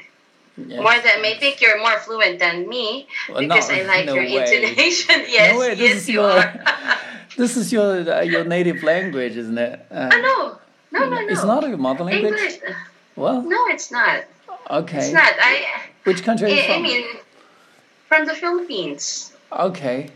Yes. 0.57 0.81
More 0.81 0.93
than 1.05 1.23
I 1.23 1.35
think 1.39 1.61
you're 1.61 1.77
more 1.79 1.99
fluent 1.99 2.39
than 2.39 2.67
me 2.67 3.07
Well, 3.29 3.41
because 3.41 3.69
no- 3.69 3.75
I 3.75 3.81
like 3.93 4.05
no 4.07 4.15
your 4.15 4.23
way. 4.23 4.55
intonation. 4.57 5.21
yes, 5.27 5.53
no 5.53 5.63
yes, 5.63 5.79
is 5.95 6.09
you 6.09 6.15
your 6.15 6.31
are. 6.31 6.63
this 7.37 7.55
is 7.57 7.71
your 7.71 8.11
uh, 8.11 8.21
your 8.21 8.43
native 8.43 8.81
language, 8.81 9.37
isn't 9.37 9.57
it? 9.57 9.85
Uh, 9.91 10.09
Oh, 10.11 10.59
no, 10.91 10.99
no, 10.99 11.09
no, 11.09 11.21
no. 11.21 11.27
It's 11.27 11.43
not 11.43 11.67
your 11.67 11.77
mother 11.77 12.03
language. 12.05 12.33
English. 12.33 12.59
Well, 13.15 13.41
No, 13.43 13.67
it's 13.67 13.91
not. 13.91 14.23
okay. 14.69 14.97
It's 14.97 15.13
not. 15.13 15.31
I. 15.39 15.65
Which 16.05 16.23
country 16.23 16.47
are 16.51 16.55
you 16.55 16.61
I, 16.61 16.65
I 16.65 16.73
from? 16.73 16.83
mean, 16.83 17.05
from 18.07 18.25
the 18.25 18.33
Philippines. 18.33 19.33
okay, 19.51 20.09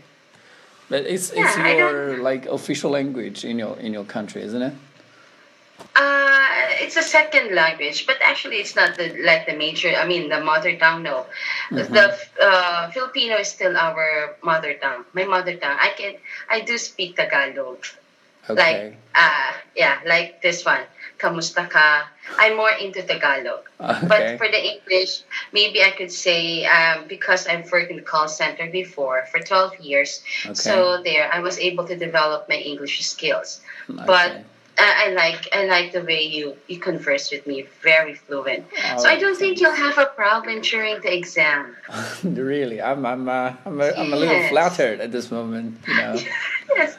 but 0.88 1.02
it's 1.06 1.30
it's 1.30 1.56
Yeah, 1.56 1.64
I 1.70 1.76
your 1.76 2.18
like 2.18 2.46
official 2.46 2.90
language 2.90 3.44
in 3.44 3.58
your 3.60 3.76
in 3.78 3.92
your 3.92 4.04
country, 4.04 4.42
isn't 4.42 4.62
it? 4.62 4.74
Uh, 5.94 6.48
it's 6.80 6.96
a 6.96 7.02
second 7.02 7.54
language, 7.54 8.06
but 8.06 8.16
actually, 8.22 8.56
it's 8.56 8.74
not 8.74 8.96
the 8.96 9.12
like 9.22 9.46
the 9.46 9.54
major. 9.56 9.92
I 9.94 10.06
mean, 10.06 10.28
the 10.28 10.40
mother 10.40 10.76
tongue. 10.76 11.02
No, 11.02 11.26
Mm-hmm. 11.70 11.92
the 11.92 12.16
uh, 12.40 12.90
Filipino 12.90 13.36
is 13.36 13.48
still 13.48 13.76
our 13.76 14.36
mother 14.42 14.74
tongue. 14.74 15.04
My 15.12 15.24
mother 15.24 15.56
tongue. 15.56 15.76
I 15.80 15.90
can. 15.96 16.14
I 16.48 16.60
do 16.60 16.78
speak 16.78 17.16
Tagalog. 17.16 17.84
Okay. 18.50 18.88
Like, 18.90 18.96
uh, 19.14 19.52
yeah, 19.76 20.00
like 20.06 20.42
this 20.42 20.64
one. 20.64 20.80
Kamusta 21.18 21.68
ka? 21.70 22.08
I'm 22.38 22.56
more 22.56 22.72
into 22.72 23.02
Tagalog. 23.02 23.68
Okay. 23.78 24.08
But 24.08 24.38
for 24.38 24.48
the 24.48 24.58
English, 24.58 25.22
maybe 25.52 25.82
I 25.82 25.90
could 25.92 26.10
say 26.10 26.64
um, 26.66 27.06
because 27.06 27.46
I've 27.46 27.70
worked 27.70 27.90
in 27.90 27.96
the 27.96 28.02
call 28.02 28.26
center 28.26 28.66
before 28.68 29.26
for 29.30 29.38
12 29.38 29.78
years. 29.80 30.24
Okay. 30.44 30.54
So 30.54 31.00
there, 31.04 31.30
I 31.32 31.38
was 31.38 31.58
able 31.58 31.84
to 31.86 31.94
develop 31.96 32.48
my 32.48 32.56
English 32.56 33.06
skills. 33.06 33.60
Okay. 33.88 34.02
But 34.06 34.42
I, 34.78 35.06
I 35.06 35.12
like 35.12 35.48
I 35.52 35.64
like 35.66 35.92
the 35.92 36.02
way 36.02 36.22
you 36.22 36.56
you 36.66 36.78
converse 36.78 37.30
with 37.30 37.46
me, 37.46 37.66
very 37.82 38.14
fluent. 38.14 38.64
so 38.98 39.08
I 39.08 39.16
Oh, 39.16 39.20
don't 39.20 39.36
think 39.36 39.60
you'll 39.60 39.74
have 39.74 39.98
a 39.98 40.06
problem 40.06 40.60
during 40.62 41.00
the 41.00 41.12
exam. 41.14 41.76
really, 42.24 42.80
I'm 42.80 43.04
I'm 43.04 43.28
uh, 43.28 43.52
I'm, 43.66 43.80
a, 43.80 43.88
I'm 43.92 44.12
a 44.12 44.16
little 44.16 44.34
Yes. 44.34 44.50
flattered 44.50 45.00
at 45.00 45.12
this 45.12 45.30
moment. 45.30 45.78
You 45.86 45.94
know. 45.96 46.14
yes, 46.76 46.96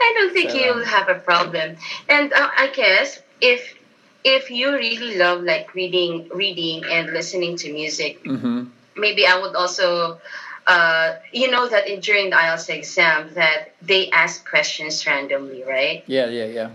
I 0.00 0.12
don't 0.16 0.32
think 0.32 0.50
So, 0.50 0.56
you'll 0.58 0.84
have 0.84 1.08
a 1.08 1.16
problem. 1.16 1.76
And 2.08 2.32
uh, 2.32 2.50
I 2.56 2.68
guess 2.74 3.18
if 3.40 3.74
if 4.22 4.50
you 4.50 4.72
really 4.72 5.16
love 5.16 5.42
like 5.42 5.74
reading, 5.74 6.28
reading 6.34 6.84
and 6.84 7.12
listening 7.12 7.56
to 7.56 7.72
music, 7.72 8.22
mm-hmm. 8.24 8.64
maybe 8.96 9.26
I 9.26 9.38
would 9.40 9.54
also. 9.56 10.20
Uh, 10.66 11.16
you 11.32 11.50
know 11.50 11.66
that 11.66 11.88
in, 11.88 11.98
during 12.00 12.30
the 12.30 12.36
IELTS 12.36 12.68
exam 12.68 13.32
that 13.34 13.72
they 13.82 14.08
ask 14.10 14.48
questions 14.48 15.04
randomly, 15.06 15.64
right? 15.64 16.04
Yeah, 16.06 16.26
yeah, 16.26 16.44
yeah. 16.44 16.70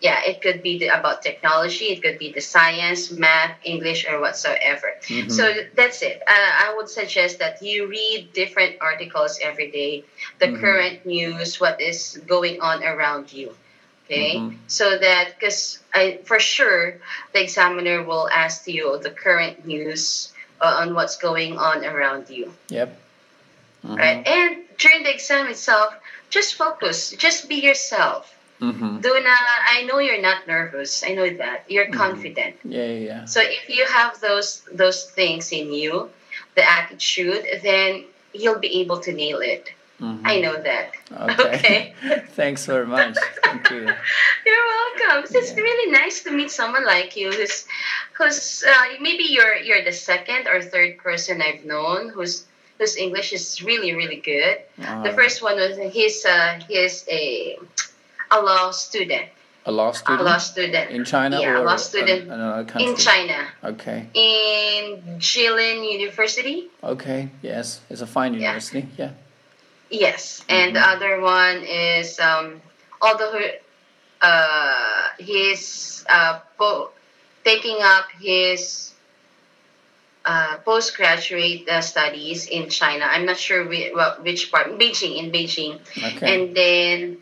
Yeah, 0.00 0.20
it 0.24 0.40
could 0.42 0.62
be 0.62 0.78
the, 0.78 0.88
about 0.88 1.22
technology, 1.22 1.86
it 1.86 2.02
could 2.02 2.18
be 2.18 2.32
the 2.32 2.40
science, 2.40 3.10
math, 3.10 3.56
English, 3.64 4.06
or 4.08 4.20
whatsoever. 4.20 4.94
Mhm. 5.08 5.30
So 5.30 5.44
that's 5.74 6.02
it. 6.02 6.22
Uh, 6.26 6.50
I 6.66 6.74
would 6.76 6.88
suggest 6.88 7.38
that 7.40 7.62
you 7.62 7.86
read 7.86 8.32
different 8.32 8.76
articles 8.80 9.38
every 9.42 9.70
day, 9.70 10.04
the 10.38 10.48
Mhm. 10.48 10.60
current 10.60 11.06
news, 11.06 11.60
what 11.60 11.80
is 11.80 12.20
going 12.26 12.60
on 12.60 12.82
around 12.84 13.32
you. 13.32 13.54
Okay, 14.06 14.36
Mhm. 14.36 14.54
so 14.68 14.96
that 14.98 15.34
because 15.38 15.80
I 15.92 16.18
for 16.24 16.38
sure 16.40 16.98
the 17.32 17.42
examiner 17.42 18.02
will 18.02 18.28
ask 18.30 18.66
you 18.66 18.98
the 18.98 19.10
current 19.10 19.66
news 19.66 20.32
uh, 20.60 20.80
on 20.80 20.94
what's 20.94 21.16
going 21.16 21.58
on 21.58 21.84
around 21.84 22.30
you 22.30 22.52
Yep. 22.70 22.88
Right? 23.84 24.26
And 24.26 24.64
during 24.78 25.02
the 25.04 25.12
exam 25.12 25.48
itself, 25.48 25.94
just 26.30 26.54
focus, 26.54 27.10
just 27.10 27.48
be 27.48 27.56
yourself. 27.56 28.34
Mhm. 28.60 29.00
Do 29.02 29.20
not. 29.22 29.38
I 29.70 29.82
know 29.82 29.98
you're 29.98 30.20
not 30.20 30.46
nervous. 30.46 31.04
I 31.06 31.14
know 31.14 31.28
that 31.30 31.64
you're 31.68 31.86
Mhm. 31.86 31.92
confident. 31.94 32.56
Yeah, 32.64 32.84
yeah, 32.86 33.06
yeah. 33.10 33.24
So 33.24 33.40
if 33.40 33.68
you 33.68 33.84
have 33.86 34.18
those 34.20 34.62
those 34.72 35.04
things 35.10 35.52
in 35.52 35.72
you, 35.72 36.10
the 36.56 36.64
attitude, 36.68 37.46
then 37.62 38.04
you'll 38.34 38.58
be 38.58 38.80
able 38.80 38.98
to 39.06 39.12
nail 39.12 39.38
it. 39.38 39.70
Mhm. 40.02 40.22
I 40.24 40.40
know 40.40 40.56
that. 40.60 40.90
Okay. 41.38 41.94
Thanks 42.38 42.66
very 42.66 42.86
much. 42.86 43.14
Thank 43.44 43.70
you. 43.70 43.86
You're 44.46 44.66
welcome. 44.74 45.30
It's 45.30 45.50
Yeah. 45.54 45.62
really 45.62 45.90
nice 45.92 46.22
to 46.24 46.30
meet 46.30 46.50
someone 46.50 46.84
like 46.84 47.14
you 47.16 47.30
who's 47.30 47.64
who's 48.18 48.64
uh, 48.66 48.98
maybe 49.00 49.22
you're 49.24 49.54
you're 49.54 49.84
the 49.84 49.92
second 49.94 50.46
or 50.50 50.62
third 50.62 50.98
person 50.98 51.42
I've 51.42 51.64
known 51.64 52.10
who's 52.10 52.44
whose 52.78 52.96
English 52.96 53.32
is 53.32 53.62
really 53.62 53.94
really 53.94 54.18
good. 54.22 54.62
The 54.78 55.10
Uh, 55.10 55.18
first 55.20 55.42
one 55.42 55.56
was 55.62 55.74
he's 55.94 56.24
uh, 56.26 56.58
he's 56.68 57.04
a 57.10 57.58
a 58.30 58.40
law 58.40 58.70
student. 58.70 59.26
a 59.66 59.72
law 59.72 59.92
student. 59.92 60.20
A 60.20 60.24
law 60.24 60.38
student 60.38 60.90
in 60.90 61.04
China 61.04 61.40
Yeah, 61.40 61.58
a 61.58 61.60
or 61.60 61.64
law 61.66 61.76
student 61.76 62.28
country? 62.68 62.84
in 62.88 62.96
China 62.96 63.38
Okay. 63.64 64.06
in 64.14 65.18
Jilin 65.20 65.84
University. 65.92 66.70
Okay. 66.82 67.28
Yes, 67.42 67.80
it's 67.90 68.00
a 68.00 68.06
fine 68.06 68.32
university. 68.34 68.86
Yeah. 68.96 69.10
Yes, 69.90 70.42
and 70.48 70.74
the 70.76 70.80
Mhm. 70.80 70.92
other 70.96 71.20
one 71.20 71.64
is 71.64 72.18
um, 72.20 72.62
although 73.02 73.36
uh, 74.22 75.02
he's 75.18 76.04
uh, 76.08 76.40
po- 76.58 76.90
taking 77.44 77.76
up 77.82 78.06
his 78.20 78.92
uh, 80.24 80.56
postgraduate 80.64 81.68
uh, 81.68 81.80
studies 81.80 82.46
in 82.46 82.68
China. 82.68 83.04
I'm 83.08 83.24
not 83.24 83.38
sure 83.38 83.64
whi- 83.64 83.92
well, 83.94 84.16
which 84.20 84.50
part. 84.50 84.78
Beijing 84.78 85.16
in 85.16 85.30
Beijing, 85.30 85.80
Okay. 85.96 86.24
and 86.34 86.54
then 86.56 87.16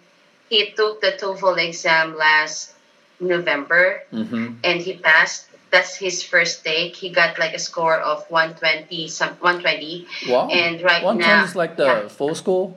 he 0.49 0.71
took 0.73 1.01
the 1.01 1.13
TOEFL 1.13 1.59
exam 1.69 2.17
last 2.17 2.75
November, 3.21 4.03
mm-hmm. 4.13 4.55
and 4.65 4.81
he 4.81 4.95
passed. 4.99 5.49
That's 5.73 5.97
his 5.97 6.23
first 6.23 6.65
take. 6.65 6.95
He 6.95 7.11
got 7.11 7.39
like 7.39 7.53
a 7.53 7.59
score 7.59 7.99
of 7.99 8.25
120, 8.31 9.09
some 9.09 9.31
120. 9.43 10.07
Wow. 10.29 10.49
And 10.49 10.81
right 10.81 11.03
one 11.03 11.19
now- 11.19 11.27
twenty 11.27 11.49
is 11.51 11.57
like 11.57 11.77
the 11.77 11.85
yeah. 11.87 12.09
full 12.09 12.35
score. 12.35 12.75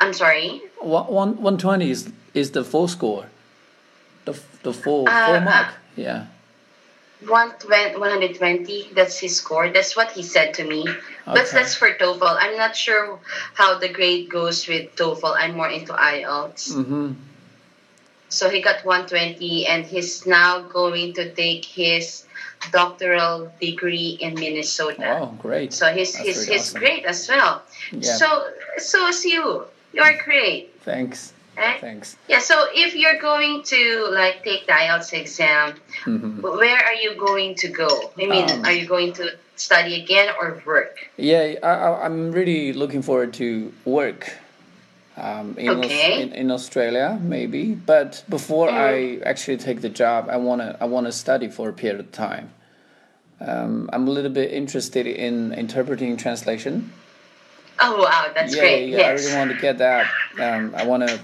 I'm 0.00 0.12
sorry. 0.12 0.60
One 0.80 1.06
one 1.06 1.30
one 1.40 1.56
twenty 1.56 1.90
is 1.90 2.10
is 2.34 2.50
the 2.50 2.64
full 2.64 2.88
score. 2.88 3.26
The 4.26 4.34
the 4.62 4.72
full 4.74 5.08
Uh, 5.08 5.26
full 5.26 5.36
uh, 5.36 5.40
mark. 5.40 5.68
yeah. 5.96 6.26
120, 7.28 7.98
120. 7.98 8.90
That's 8.94 9.18
his 9.18 9.36
score. 9.36 9.68
That's 9.70 9.96
what 9.96 10.12
he 10.12 10.22
said 10.22 10.54
to 10.54 10.64
me. 10.64 10.86
But 11.24 11.50
that's 11.50 11.74
for 11.74 11.90
TOEFL. 11.92 12.36
I'm 12.38 12.56
not 12.56 12.76
sure 12.76 13.18
how 13.54 13.78
the 13.78 13.88
grade 13.88 14.30
goes 14.30 14.68
with 14.68 14.94
TOEFL. 14.96 15.34
I'm 15.36 15.56
more 15.56 15.68
into 15.68 15.92
IELTS. 15.92 16.72
Mm-hmm. 16.72 17.12
So 18.28 18.50
he 18.50 18.60
got 18.60 18.84
120 18.84 19.66
and 19.66 19.84
he's 19.84 20.26
now 20.26 20.60
going 20.60 21.14
to 21.14 21.32
take 21.34 21.64
his 21.64 22.24
doctoral 22.72 23.52
degree 23.60 24.18
in 24.20 24.34
Minnesota. 24.34 25.20
Oh, 25.20 25.38
great. 25.38 25.72
So 25.72 25.92
he's 25.92 26.12
That's 26.12 26.26
he's, 26.26 26.36
really 26.36 26.52
he's 26.52 26.62
awesome. 26.62 26.80
great 26.80 27.04
as 27.04 27.28
well. 27.28 27.62
Yeah. 27.92 28.16
So 28.16 28.50
so 28.78 29.06
is 29.08 29.24
you. 29.24 29.64
You're 29.92 30.18
great. 30.24 30.74
Thanks. 30.82 31.32
Right? 31.56 31.80
Thanks. 31.80 32.16
Yeah, 32.28 32.40
so 32.40 32.66
if 32.74 32.94
you're 32.94 33.18
going 33.20 33.62
to 33.64 34.08
like 34.10 34.44
take 34.44 34.66
the 34.66 34.72
IELTS 34.72 35.12
exam, 35.12 35.74
hmm 36.04 36.40
where 36.42 36.76
are 36.84 36.94
you 36.94 37.14
going 37.16 37.54
to 37.56 37.68
go? 37.68 38.12
I 38.20 38.26
mean, 38.26 38.50
Um, 38.50 38.64
are 38.64 38.72
you 38.72 38.86
going 38.86 39.12
to 39.14 39.30
study 39.56 39.94
again 40.02 40.28
or 40.40 40.62
work? 40.66 40.94
Yeah, 41.16 41.54
I, 41.62 41.68
I, 41.68 42.04
I'm 42.04 42.30
really 42.32 42.72
looking 42.74 43.02
forward 43.02 43.32
to 43.34 43.72
work 43.84 44.32
um, 45.16 45.54
in, 45.58 45.70
Okay. 45.84 46.22
in 46.22 46.32
in 46.32 46.50
Australia, 46.50 47.18
maybe. 47.22 47.74
But 47.74 48.22
before 48.28 48.68
Mm. 48.68 48.88
I 48.90 49.28
actually 49.30 49.56
take 49.56 49.80
the 49.80 49.88
job, 49.88 50.28
I 50.28 50.36
wanna 50.36 50.76
I 50.80 50.84
wanna 50.84 51.10
study 51.12 51.48
for 51.48 51.68
a 51.70 51.72
period 51.72 52.00
of 52.00 52.12
time. 52.12 52.50
Um, 53.40 53.88
I'm 53.92 54.06
a 54.08 54.10
little 54.10 54.32
bit 54.32 54.52
interested 54.52 55.06
in 55.06 55.52
interpreting 55.52 56.16
translation. 56.18 56.92
Oh 57.80 57.96
wow, 58.02 58.30
that's 58.34 58.54
yeah, 58.54 58.62
great. 58.62 58.88
yeah, 58.88 58.98
yes. 58.98 59.08
I 59.08 59.12
really 59.24 59.36
want 59.38 59.50
to 59.54 59.58
get 59.60 59.78
that. 59.78 60.06
Um, 60.40 60.74
I 60.76 60.84
wanna 60.84 61.18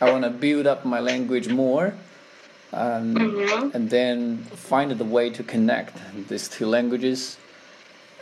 I 0.00 0.10
wanna 0.10 0.30
build 0.30 0.66
up 0.66 0.84
my 0.84 1.00
language 1.00 1.48
more. 1.48 1.94
Um, 2.72 3.14
Mhm. 3.14 3.74
and 3.74 3.88
then 3.88 4.44
find 4.54 4.90
the 4.92 5.04
way 5.04 5.30
to 5.30 5.42
connect 5.42 5.96
these 6.28 6.48
two 6.48 6.66
languages 6.66 7.38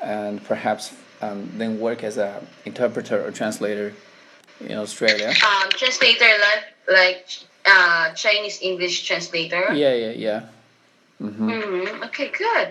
and 0.00 0.38
perhaps 0.46 0.92
um, 1.20 1.50
then 1.56 1.80
work 1.80 2.04
as 2.04 2.16
a 2.16 2.40
interpreter 2.64 3.24
or 3.26 3.32
translator 3.32 3.92
in 4.60 4.76
Australia. 4.78 5.30
Um, 5.42 5.68
translator 5.70 6.30
like 6.48 6.64
like 6.88 7.26
uh, 7.64 8.12
Chinese 8.14 8.60
English 8.62 9.04
translator. 9.08 9.72
Yeah, 9.74 9.94
yeah, 9.94 10.14
yeah. 10.26 10.40
hmm 11.18 11.50
hmm 11.50 12.02
Okay, 12.04 12.28
good. 12.28 12.68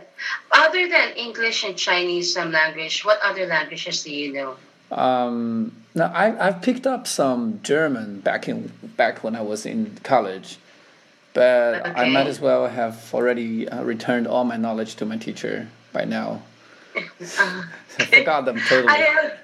Other 0.54 0.88
than 0.88 1.12
English 1.18 1.66
and 1.66 1.76
Chinese 1.76 2.38
um, 2.38 2.52
language, 2.54 3.04
what 3.04 3.20
other 3.22 3.46
languages 3.48 4.04
do 4.04 4.12
you 4.16 4.32
know? 4.32 4.56
Um, 4.92 5.76
now 5.94 6.12
I 6.14 6.48
I've 6.48 6.62
picked 6.62 6.86
up 6.86 7.08
some 7.08 7.60
German 7.64 8.20
back 8.20 8.48
in 8.48 8.72
back 8.98 9.24
when 9.24 9.36
I 9.36 9.42
was 9.42 9.66
in 9.66 9.98
college, 10.04 10.58
but 11.34 11.86
I 11.98 12.10
might 12.10 12.28
as 12.28 12.40
well 12.40 12.68
have 12.68 13.14
already 13.14 13.68
uh, 13.68 13.84
returned 13.84 14.28
all 14.28 14.44
my 14.44 14.58
knowledge 14.58 14.96
to 14.96 15.06
my 15.06 15.18
teacher 15.18 15.68
by 15.92 16.06
now. 16.06 16.42
Uh, 16.96 17.02
I 18.00 18.06
forgot 18.06 18.46
them 18.46 18.60
totally. 18.68 18.90
I 18.90 18.98
have 18.98 19.38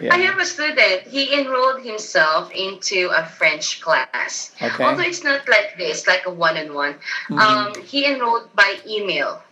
yeah. 0.00 0.14
I 0.14 0.18
have 0.18 0.38
a 0.38 0.44
student. 0.44 1.02
He 1.02 1.40
enrolled 1.40 1.82
himself 1.82 2.50
into 2.52 3.10
a 3.14 3.24
French 3.24 3.80
class. 3.80 4.52
Okay. 4.60 4.84
Although 4.84 5.02
it's 5.02 5.24
not 5.24 5.48
like 5.48 5.76
this, 5.78 6.06
like 6.06 6.26
a 6.26 6.30
one-on-one. 6.30 6.96
Mhm. 7.28 7.38
Um, 7.38 7.82
he 7.82 8.04
enrolled 8.04 8.54
by 8.54 8.76
email. 8.86 9.42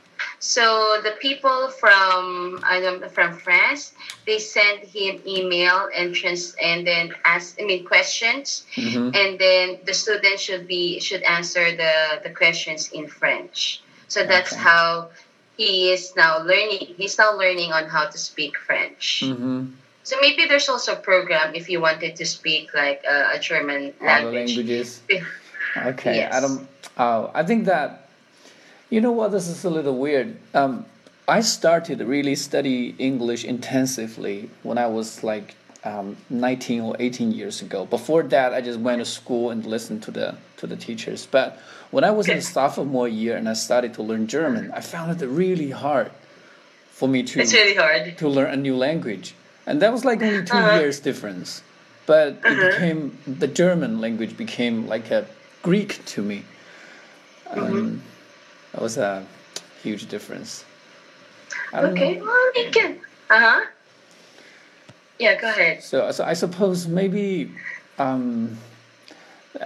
So 0.45 1.01
the 1.03 1.13
people 1.25 1.71
from 1.71 2.61
I 2.63 2.79
don't 2.79 3.01
from 3.11 3.33
France, 3.33 3.93
they 4.27 4.39
send 4.39 4.85
him 4.85 5.23
email 5.27 5.89
and 5.97 6.15
trans 6.15 6.55
and 6.61 6.87
then 6.87 7.17
ask 7.25 7.57
I 7.59 7.65
mean 7.65 7.83
questions, 7.89 8.69
Mhm. 8.77 9.17
and 9.17 9.39
then 9.41 9.79
the 9.89 9.95
student 9.97 10.37
should 10.39 10.69
be 10.69 11.01
should 11.01 11.23
answer 11.25 11.73
the 11.73 12.21
the 12.21 12.29
questions 12.29 12.93
in 12.93 13.09
French. 13.09 13.81
So 14.13 14.21
that's 14.29 14.53
Okay. 14.53 14.61
how 14.61 15.09
he 15.57 15.89
is 15.97 16.13
now 16.15 16.45
learning. 16.45 16.93
He's 16.93 17.17
now 17.17 17.33
learning 17.33 17.73
on 17.73 17.89
how 17.89 18.05
to 18.13 18.19
speak 18.21 18.61
French. 18.69 19.25
Mhm. 19.25 19.73
So 20.05 20.21
maybe 20.21 20.45
there's 20.45 20.69
also 20.69 20.93
a 20.93 21.01
program 21.01 21.57
if 21.57 21.73
you 21.73 21.81
wanted 21.81 22.21
to 22.21 22.27
speak 22.29 22.69
like 22.77 23.01
a, 23.09 23.33
a 23.33 23.39
German 23.41 23.97
Other 24.05 24.29
language. 24.29 24.61
languages. 24.61 25.01
Okay, 25.75 26.23
I 26.29 26.39
don't. 26.39 26.69
Oh, 27.01 27.33
I 27.35 27.43
think 27.43 27.65
that 27.67 28.04
you 28.95 29.01
know 29.01 29.11
what. 29.21 29.33
This 29.33 29.49
is 29.49 29.65
a 29.65 29.71
little 29.71 29.97
weird. 30.07 30.37
Um, 30.55 30.87
I 31.27 31.41
started 31.41 31.99
to 31.99 32.07
really 32.07 32.37
study 32.37 32.95
English 32.99 33.45
intensively 33.45 34.49
when 34.63 34.79
I 34.79 34.87
was 34.87 35.25
like 35.25 35.57
um, 35.85 36.17
19 36.31 36.81
or 36.81 36.97
18 37.01 37.33
years 37.33 37.61
ago. 37.61 37.87
Before 37.87 38.23
that, 38.23 38.55
I 38.55 38.61
just 38.61 38.79
went 38.79 39.01
to 39.01 39.05
school 39.05 39.51
and 39.51 39.67
listened 39.67 40.03
to 40.05 40.11
the 40.13 40.37
to 40.59 40.67
the 40.69 40.77
teachers. 40.77 41.27
But 41.27 41.59
when 41.91 42.05
I 42.05 42.11
was 42.11 42.29
in 42.29 42.41
sophomore 42.41 43.09
year 43.09 43.37
and 43.37 43.49
I 43.49 43.55
started 43.55 43.95
to 43.95 44.03
learn 44.03 44.27
German, 44.29 44.71
I 44.73 44.81
found 44.81 45.21
it 45.21 45.27
really 45.27 45.71
hard 45.71 46.11
for 46.99 47.09
me 47.09 47.23
to 47.25 47.41
really 47.41 47.75
hard. 47.75 48.17
to 48.19 48.29
learn 48.29 48.51
a 48.53 48.57
new 48.57 48.77
language. 48.77 49.35
And 49.67 49.81
that 49.83 49.93
was 49.93 50.05
like 50.05 50.23
only 50.23 50.45
2 50.45 50.57
Uh-huh. 50.57 50.79
years 50.79 51.01
difference. 51.01 51.63
But 52.07 52.27
it 52.27 52.45
Uh-huh. 52.45 52.69
became, 52.71 53.01
the 53.27 53.49
German 53.63 53.93
language 54.01 54.37
became 54.37 54.87
like 54.95 55.11
a 55.11 55.25
Greek 55.63 55.91
to 56.15 56.23
me. 56.23 56.39
Um, 57.51 57.59
Mm-hmm. 57.61 58.14
That 58.75 58.83
was 58.83 58.99
a 58.99 59.25
huge 59.85 60.09
difference. 60.09 60.65
Okay, 61.73 62.17
know. 62.17 62.25
well 62.25 62.65
you 62.65 62.71
can. 62.73 62.99
Uh 63.31 63.39
huh. 63.39 63.67
Yeah, 65.21 65.41
go 65.41 65.49
ahead. 65.49 65.81
So, 65.81 66.11
so 66.11 66.25
I 66.25 66.33
suppose 66.33 66.89
maybe, 66.89 67.53
um, 68.01 68.59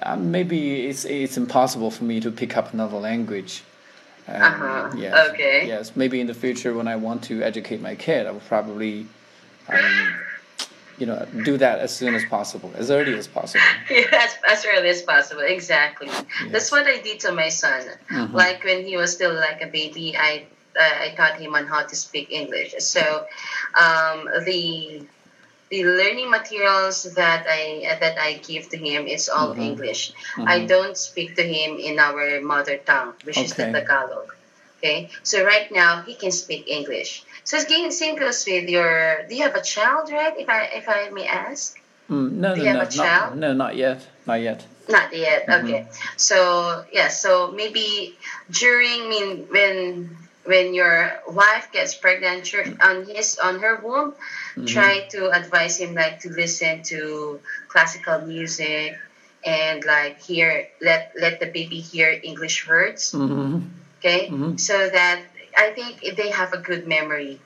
uh, 0.03 0.16
maybe 0.16 0.87
it's 0.87 1.07
it's 1.07 1.38
impossible 1.38 1.90
for 1.90 2.05
me 2.05 2.21
to 2.21 2.31
pick 2.31 2.59
up 2.59 2.75
another 2.75 2.99
language. 2.99 3.62
Um, 4.29 4.42
Uh-huh. 4.42 4.90
Yes, 4.94 5.31
Okay. 5.31 5.66
Yes, 5.66 5.97
maybe 5.97 6.21
in 6.21 6.27
the 6.27 6.35
future 6.35 6.75
when 6.75 6.87
I 6.87 6.97
want 6.97 7.23
to 7.25 7.42
educate 7.42 7.81
my 7.81 7.94
kid, 7.94 8.27
I 8.27 8.31
will 8.31 8.40
probably, 8.40 9.07
um, 9.71 10.14
you 10.99 11.07
know, 11.07 11.27
do 11.45 11.57
that 11.59 11.79
as 11.79 11.95
soon 11.95 12.15
as 12.15 12.25
possible, 12.25 12.71
as 12.77 12.91
early 12.91 13.15
as 13.17 13.27
possible. 13.29 13.65
Yeah, 13.91 14.07
as, 14.13 14.33
as 14.49 14.67
early 14.67 14.89
as 14.89 15.03
possible. 15.03 15.43
Exactly. 15.43 16.11
That's 16.51 16.71
what 16.73 16.87
I 16.87 16.99
did 17.01 17.21
to 17.21 17.33
my 17.33 17.49
son. 17.49 17.83
Mhm. 18.11 18.35
Like 18.35 18.65
when 18.65 18.85
he 18.85 18.97
was 18.97 19.13
still 19.13 19.35
like 19.35 19.63
a 19.63 19.67
baby, 19.69 20.17
I 20.17 20.47
I 20.79 21.15
taught 21.17 21.41
him 21.41 21.55
on 21.55 21.67
how 21.67 21.83
to 21.83 21.97
speak 21.97 22.31
English. 22.31 22.75
So 22.79 23.03
um, 23.79 24.29
the 24.45 25.03
the 25.71 25.85
learning 25.85 26.31
materials 26.31 27.03
that 27.15 27.47
I 27.49 27.97
that 28.01 28.17
I 28.19 28.35
give 28.47 28.69
to 28.71 28.77
him 28.77 29.07
is 29.07 29.29
all 29.29 29.55
Mhm. 29.55 29.63
English. 29.71 30.13
I 30.39 30.61
Mhm. 30.61 30.69
don't 30.69 30.97
speak 30.97 31.37
to 31.37 31.43
him 31.43 31.79
in 31.79 31.99
our 31.99 32.41
mother 32.41 32.77
tongue, 32.79 33.15
which 33.25 33.39
is 33.39 33.55
the 33.55 33.65
Tagalog. 33.73 34.35
Okay, 34.79 35.11
so 35.25 35.45
right 35.45 35.71
now 35.73 36.03
he 36.03 36.14
can 36.14 36.31
speak 36.31 36.69
English. 36.69 37.25
So 37.43 37.57
it's 37.57 37.67
getting 37.67 37.91
same 37.91 38.14
goes 38.17 38.47
with 38.47 38.69
your. 38.69 39.27
Do 39.29 39.35
you 39.35 39.43
have 39.43 39.57
a 39.57 39.62
child, 39.62 40.11
right? 40.12 40.35
If 40.38 40.49
I 40.49 40.71
if 40.71 40.88
I 40.88 41.11
may 41.11 41.27
ask. 41.27 41.75
Mm, 42.09 42.41
no, 42.41 42.55
Do 42.55 42.62
no, 42.62 42.67
you 42.67 42.73
no, 42.73 42.88
not, 42.97 43.37
no, 43.37 43.53
not 43.53 43.77
yet, 43.77 44.07
not 44.25 44.41
yet. 44.41 44.64
Not 44.88 45.12
yet. 45.12 45.47
Mhm. 45.47 45.64
Okay. 45.64 45.87
So 46.17 46.85
yeah. 46.93 47.09
So 47.09 47.51
maybe 47.51 48.14
during 48.51 49.03
I 49.03 49.09
mean 49.09 49.29
when 49.51 49.77
when 50.45 50.73
your 50.73 51.21
wife 51.29 51.69
gets 51.73 51.95
pregnant 51.95 52.49
on 52.81 53.05
his 53.05 53.37
on 53.37 53.61
her 53.61 53.77
womb, 53.85 54.14
Mhm. 54.57 54.67
try 54.67 55.05
to 55.12 55.29
advise 55.29 55.77
him 55.77 55.93
like 55.95 56.21
to 56.25 56.31
listen 56.31 56.83
to 56.88 57.41
classical 57.69 58.21
music 58.25 58.97
and 59.45 59.85
like 59.85 60.23
hear 60.23 60.69
let 60.81 61.12
let 61.19 61.41
the 61.41 61.47
baby 61.47 61.81
hear 61.81 62.09
English 62.23 62.67
words. 62.67 63.12
Mhm. 63.12 63.69
Okay. 63.99 64.29
Mhm. 64.31 64.59
So 64.59 64.89
that 64.89 65.23
I 65.57 65.71
think 65.71 66.17
they 66.17 66.31
have 66.31 66.53
a 66.53 66.59
good 66.59 66.87
memory. 66.87 67.41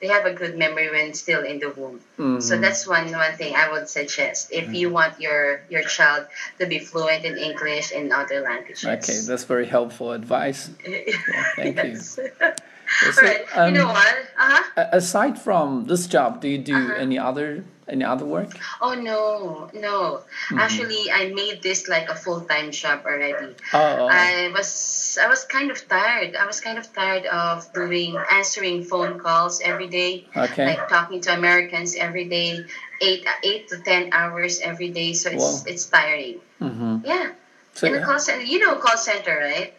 They 0.00 0.08
have 0.08 0.26
a 0.26 0.32
good 0.32 0.56
memory 0.56 0.90
when 0.90 1.12
still 1.12 1.42
in 1.42 1.58
the 1.58 1.70
womb. 1.70 2.00
So 2.40 2.54
Mhm. 2.54 2.60
that's 2.60 2.86
one 2.86 3.10
one 3.12 3.34
thing 3.36 3.54
I 3.56 3.70
would 3.72 3.88
suggest 3.88 4.52
if 4.52 4.72
you 4.72 4.90
want 4.90 5.20
your 5.20 5.60
your 5.68 5.82
child 5.82 6.26
to 6.58 6.66
be 6.66 6.78
fluent 6.78 7.24
in 7.24 7.36
English 7.36 7.92
and 7.92 8.12
other 8.12 8.40
languages. 8.40 8.86
Okay, 8.86 9.20
that's 9.26 9.44
very 9.44 9.66
helpful 9.66 10.12
advice. 10.12 10.70
thank 11.56 11.82
you. 11.84 11.98
So, 13.12 13.22
right. 13.22 13.44
um, 13.54 13.74
you 13.74 13.80
know 13.80 13.86
what? 13.92 14.16
Uh 14.38 14.50
huh. 14.76 14.86
aside 14.92 15.38
from 15.40 15.84
this 15.84 16.06
job, 16.06 16.40
do 16.40 16.48
you 16.48 16.58
do 16.58 16.74
Uh-huh. 16.76 16.94
any 17.04 17.18
other 17.18 17.64
any 17.88 18.04
other 18.04 18.24
work? 18.24 18.52
Oh 18.80 18.92
no, 18.94 19.70
no. 19.72 20.20
Mhm. 20.50 20.58
Actually, 20.60 21.10
I 21.12 21.32
made 21.32 21.62
this 21.62 21.88
like 21.88 22.08
a 22.08 22.14
full 22.16 22.40
time 22.42 22.70
job 22.70 23.04
already. 23.04 23.56
Oh, 23.72 24.04
oh. 24.04 24.08
I 24.10 24.50
was 24.52 25.16
I 25.20 25.26
was 25.28 25.44
kind 25.44 25.70
of 25.70 25.78
tired. 25.88 26.36
I 26.36 26.44
was 26.46 26.60
kind 26.60 26.76
of 26.78 26.86
tired 26.92 27.24
of 27.26 27.64
doing 27.72 28.16
answering 28.32 28.84
phone 28.84 29.18
calls 29.20 29.60
every 29.60 29.88
day. 29.88 30.26
okay. 30.36 30.66
like 30.76 30.88
talking 30.88 31.20
to 31.28 31.32
Americans 31.32 31.96
every 31.96 32.24
day, 32.28 32.64
eight 33.00 33.24
eight 33.44 33.68
to 33.68 33.78
ten 33.84 34.12
hours 34.12 34.60
every 34.60 34.90
day. 34.90 35.12
So 35.12 35.30
it's 35.30 35.44
Wow. 35.44 35.70
it's 35.72 35.84
tiring. 35.88 36.40
Mm-hmm. 36.60 37.06
Yeah, 37.06 37.32
So, 37.74 37.86
in 37.86 37.94
a 37.96 38.04
call 38.04 38.18
center, 38.18 38.42
you 38.44 38.58
know 38.58 38.76
call 38.82 38.96
center, 38.98 39.36
right? 39.38 39.72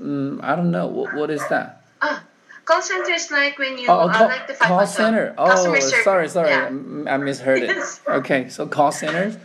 mm, 0.00 0.38
I 0.42 0.54
don't 0.56 0.70
know. 0.70 0.86
What, 0.86 1.12
what 1.14 1.28
is 1.30 1.42
that? 1.52 1.82
Ah, 2.00 2.22
call 2.70 2.82
center 2.82 3.10
is 3.12 3.30
like 3.30 3.58
when 3.58 3.78
you 3.78 3.88
Oh, 3.88 4.00
uh, 4.08 4.12
call, 4.12 4.28
like 4.28 4.46
the 4.46 4.54
call 4.54 4.86
center. 4.86 5.34
Oh, 5.36 5.46
customer 5.46 5.80
service. 5.80 6.04
sorry, 6.04 6.28
sorry. 6.28 6.50
Yeah. 6.50 7.12
I 7.12 7.16
misheard 7.16 7.62
it. 7.62 7.76
Okay, 8.20 8.48
so 8.48 8.66
call 8.66 8.92
centers. 8.92 9.36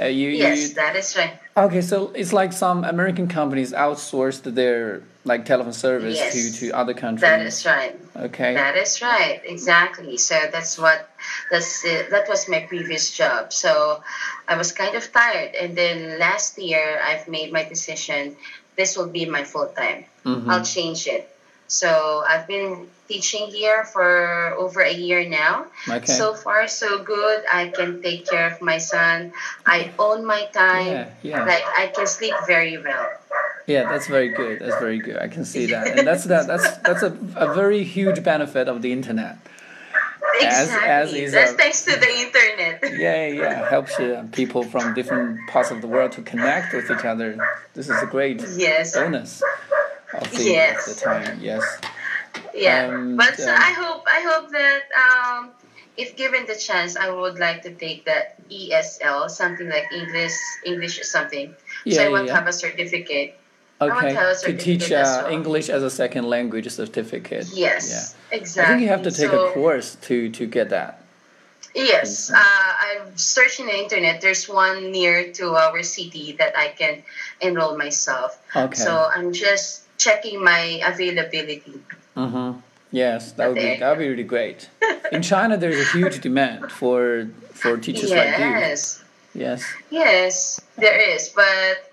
Uh, 0.00 0.06
you, 0.06 0.28
Yes, 0.30 0.68
you 0.70 0.74
that 0.74 0.96
is 0.96 1.16
right. 1.16 1.34
Okay, 1.56 1.80
so 1.80 2.10
it's 2.20 2.32
like 2.32 2.52
some 2.52 2.84
American 2.84 3.28
companies 3.28 3.72
outsourced 3.72 4.42
their 4.54 5.02
like 5.24 5.44
telephone 5.46 5.72
service 5.72 6.18
Yes. 6.18 6.32
to, 6.34 6.40
to 6.58 6.64
other 6.80 6.94
countries. 6.94 7.22
That 7.30 7.40
is 7.46 7.64
right. 7.64 7.94
okay. 8.26 8.52
That 8.54 8.76
is 8.76 9.00
right, 9.00 9.40
exactly. 9.44 10.16
So 10.18 10.34
that's 10.52 10.76
what 10.78 11.08
that's 11.50 11.84
uh, 11.84 12.04
that 12.10 12.28
was 12.28 12.48
my 12.48 12.60
previous 12.72 13.04
job. 13.16 13.52
So 13.52 14.02
I 14.48 14.56
was 14.56 14.72
kind 14.72 14.94
of 14.96 15.04
tired, 15.12 15.54
and 15.54 15.76
then 15.80 16.18
last 16.18 16.58
year 16.58 17.00
I've 17.08 17.26
made 17.28 17.52
my 17.52 17.64
decision. 17.64 18.36
This 18.76 18.96
will 18.98 19.08
be 19.20 19.24
my 19.24 19.44
full 19.44 19.68
time. 19.82 20.04
Mhm. 20.26 20.48
I'll 20.50 20.64
change 20.76 21.06
it. 21.06 21.30
So 21.66 22.22
I've 22.28 22.46
been 22.46 22.88
teaching 23.08 23.48
here 23.48 23.84
for 23.84 24.54
over 24.54 24.80
a 24.80 24.92
year 24.92 25.28
now. 25.28 25.66
Okay. 25.88 26.06
So 26.12 26.34
far, 26.34 26.68
so 26.68 27.02
good. 27.02 27.42
I 27.52 27.68
can 27.68 28.02
take 28.02 28.26
care 28.28 28.46
of 28.52 28.60
my 28.62 28.78
son. 28.78 29.32
I 29.66 29.90
own 29.98 30.24
my 30.24 30.44
time. 30.52 30.86
Yeah, 30.86 31.08
yeah. 31.22 31.44
Like 31.44 31.64
I 31.76 31.88
can 31.94 32.06
sleep 32.06 32.34
very 32.46 32.78
well. 32.78 33.08
Yeah, 33.66 33.88
that's 33.88 34.06
very 34.08 34.28
good. 34.28 34.60
That's 34.60 34.78
very 34.78 34.98
good. 34.98 35.16
I 35.16 35.28
can 35.28 35.44
see 35.46 35.66
that, 35.66 35.98
and 35.98 36.06
that's 36.06 36.24
that. 36.24 36.46
That's 36.46 36.76
that's 36.78 37.02
a, 37.02 37.16
a 37.36 37.54
very 37.54 37.82
huge 37.82 38.22
benefit 38.22 38.68
of 38.68 38.82
the 38.82 38.92
internet. 38.92 39.38
As- 40.42 40.64
Exactly. 40.68 40.90
as 40.90 41.12
is 41.14 41.32
That's 41.32 41.52
a- 41.52 41.56
thanks 41.56 41.84
to 41.84 41.92
the 41.98 42.10
internet. 42.26 42.98
Yeah, 42.98 43.26
yeah, 43.28 43.68
helps 43.68 43.98
uh, 43.98 44.26
people 44.32 44.64
from 44.64 44.92
different 44.94 45.38
parts 45.48 45.70
of 45.70 45.80
the 45.80 45.86
world 45.86 46.12
to 46.12 46.22
connect 46.22 46.74
with 46.74 46.90
each 46.90 47.04
other. 47.04 47.38
This 47.74 47.88
is 47.88 48.02
a 48.02 48.06
great 48.06 48.42
Yes. 48.56 48.94
bonus 48.94 49.40
of 50.26 50.36
the, 50.36 50.44
Yes. 50.44 50.94
the 50.94 51.00
time. 51.00 51.38
Yes. 51.40 51.62
Yeah, 52.54 52.86
Um, 52.88 53.16
but 53.16 53.38
uh, 53.38 53.44
um, 53.50 53.56
I 53.68 53.72
hope 53.72 54.02
I 54.06 54.20
hope 54.20 54.50
that 54.50 54.82
um, 55.04 55.50
if 55.96 56.16
given 56.16 56.46
the 56.46 56.56
chance, 56.56 56.96
I 56.96 57.10
would 57.10 57.38
like 57.38 57.62
to 57.62 57.70
take 57.74 58.04
the 58.04 58.26
ESL, 58.50 59.30
something 59.30 59.68
like 59.68 59.86
English 59.92 60.34
English 60.64 61.00
or 61.00 61.04
something. 61.04 61.54
Yeah, 61.84 61.94
so 61.96 62.00
Yeah, 62.02 62.08
I 62.08 62.10
want 62.10 62.26
yeah, 62.26 62.32
to 62.32 62.38
have 62.38 62.48
a 62.48 62.52
certificate. 62.52 63.38
Okay. 63.80 64.14
to 64.14 64.34
To 64.34 64.52
teach 64.56 64.82
certificate 64.86 64.92
as 64.92 65.08
uh, 65.08 65.22
well. 65.24 65.32
English 65.32 65.68
as 65.68 65.82
a 65.82 65.90
second 65.90 66.24
language 66.30 66.68
certificate. 66.70 67.46
Yes, 67.52 67.90
Yeah. 67.90 68.38
exactly. 68.38 68.62
I 68.62 68.66
think 68.68 68.82
you 68.82 68.88
have 68.88 69.02
to 69.02 69.10
take 69.10 69.30
so, 69.30 69.46
a 69.48 69.52
course 69.52 69.96
to 70.06 70.30
to 70.30 70.46
get 70.46 70.70
that. 70.70 71.02
Yes, 71.74 72.30
uh, 72.30 72.38
I'm 72.38 73.16
searching 73.18 73.66
the 73.66 73.76
internet. 73.76 74.20
There's 74.20 74.48
one 74.48 74.92
near 74.92 75.32
to 75.42 75.54
our 75.58 75.82
city 75.82 76.36
that 76.38 76.56
I 76.56 76.68
can 76.68 77.02
enroll 77.40 77.76
myself. 77.76 78.38
Okay. 78.54 78.78
So 78.78 79.10
I'm 79.10 79.32
just 79.34 79.83
checking 79.98 80.42
my 80.42 80.80
availability. 80.84 81.80
Mm-hmm. 82.16 82.60
Yes, 82.90 83.32
that 83.32 83.48
would 83.48 83.56
be 83.58 83.76
that 83.76 83.88
would 83.90 83.98
be 83.98 84.08
really 84.08 84.22
great. 84.24 84.68
In 85.10 85.22
China, 85.22 85.56
there's 85.56 85.80
a 85.80 85.90
huge 85.98 86.20
demand 86.20 86.70
for 86.70 87.28
for 87.52 87.76
teachers 87.76 88.10
like 88.10 88.38
you. 88.38 88.44
yes. 88.44 89.02
Yes. 89.34 89.62
Yes, 89.90 90.60
there 90.78 90.94
is, 91.14 91.30
but 91.34 91.90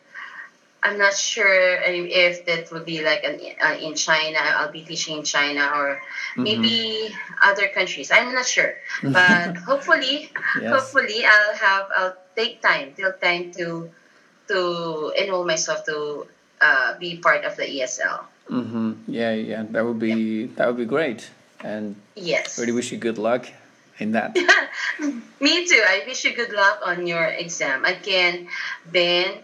I'm 0.84 0.98
not 0.98 1.14
sure 1.16 1.82
if 1.86 2.46
that 2.46 2.72
would 2.72 2.86
be 2.86 3.04
like 3.04 3.24
an, 3.24 3.40
uh, 3.64 3.78
in 3.82 3.96
China. 3.96 4.38
I'll 4.42 4.72
be 4.72 4.82
teaching 4.84 5.18
in 5.20 5.24
China 5.24 5.72
or 5.76 6.02
Mm-hmm. 6.32 6.44
maybe 6.44 7.14
other 7.44 7.68
countries. 7.74 8.10
I'm 8.10 8.32
not 8.34 8.46
sure, 8.46 8.74
but 9.04 9.58
hopefully, 9.58 10.32
Yes. 10.62 10.72
hopefully 10.72 11.26
I'll 11.26 11.56
have 11.56 11.86
I'll 11.98 12.16
take 12.38 12.62
time 12.62 12.94
till 12.96 13.12
time 13.20 13.52
to 13.58 13.90
to 14.48 15.12
enroll 15.18 15.44
myself 15.46 15.84
to 15.86 16.28
uh, 16.62 16.97
be 17.00 17.17
part 17.17 17.43
of 17.43 17.58
the 17.58 17.63
ESL. 17.63 18.21
Mm-hmm. 18.50 18.91
Yeah, 19.08 19.34
yeah. 19.34 19.63
That 19.71 19.86
would 19.86 20.00
be 20.00 20.45
that 20.56 20.67
would 20.67 20.78
be 20.78 20.86
great, 20.86 21.30
and 21.63 21.95
Yes. 22.15 22.60
really 22.60 22.71
wish 22.74 22.91
you 22.91 22.97
good 22.97 23.17
luck 23.17 23.47
in 24.00 24.12
that. 24.13 24.36
Me 25.39 25.65
too. 25.65 25.82
I 25.82 26.04
wish 26.06 26.24
you 26.26 26.34
good 26.36 26.54
luck 26.54 26.82
on 26.86 27.08
your 27.08 27.26
exam. 27.26 27.86
Again, 27.86 28.47
Ben, 28.86 29.39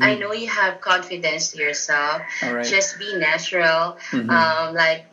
I 0.00 0.14
know 0.16 0.32
you 0.32 0.48
have 0.48 0.80
confidence 0.80 1.52
to 1.52 1.58
yourself. 1.58 2.22
Right. 2.42 2.64
Just 2.64 2.98
be 2.98 3.16
natural. 3.16 3.98
Mhm. 4.10 4.30
Um, 4.30 4.74
like, 4.74 5.04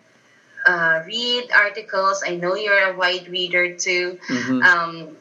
uh, 0.66 1.04
read 1.06 1.52
articles. 1.52 2.24
I 2.26 2.36
know 2.38 2.56
you're 2.56 2.94
a 2.94 2.96
wide 2.96 3.28
reader 3.28 3.76
too. 3.76 4.20
Mhm. 4.30 4.64
Um, 4.64 5.18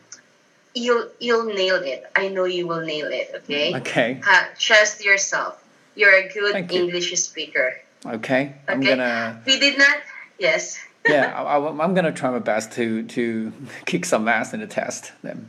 you'll 0.74 1.08
you'll 1.18 1.48
nail 1.50 1.76
it. 1.82 2.06
I 2.14 2.28
know 2.28 2.44
you 2.44 2.66
will 2.68 2.82
nail 2.86 3.08
it. 3.10 3.32
Okay. 3.42 3.74
Okay. 3.82 4.20
Ha- 4.22 4.50
trust 4.58 5.02
yourself. 5.04 5.58
You're 5.94 6.14
a 6.14 6.28
good 6.28 6.52
Thank 6.52 6.72
you. 6.72 6.84
English 6.84 7.12
speaker. 7.20 7.80
Okay. 8.04 8.54
I'm 8.68 8.80
Okay. 8.80 8.88
gonna. 8.90 9.42
We 9.46 9.58
did 9.58 9.78
not. 9.78 9.96
Yes. 10.38 10.78
Yeah, 11.08 11.34
I, 11.34 11.58
I, 11.58 11.84
am 11.84 11.94
gonna 11.94 12.12
try 12.12 12.30
my 12.30 12.38
best 12.38 12.70
to 12.78 13.02
to 13.02 13.52
kick 13.86 14.04
some 14.04 14.28
ass 14.28 14.54
in 14.54 14.60
the 14.60 14.68
test. 14.68 15.10
Then. 15.22 15.48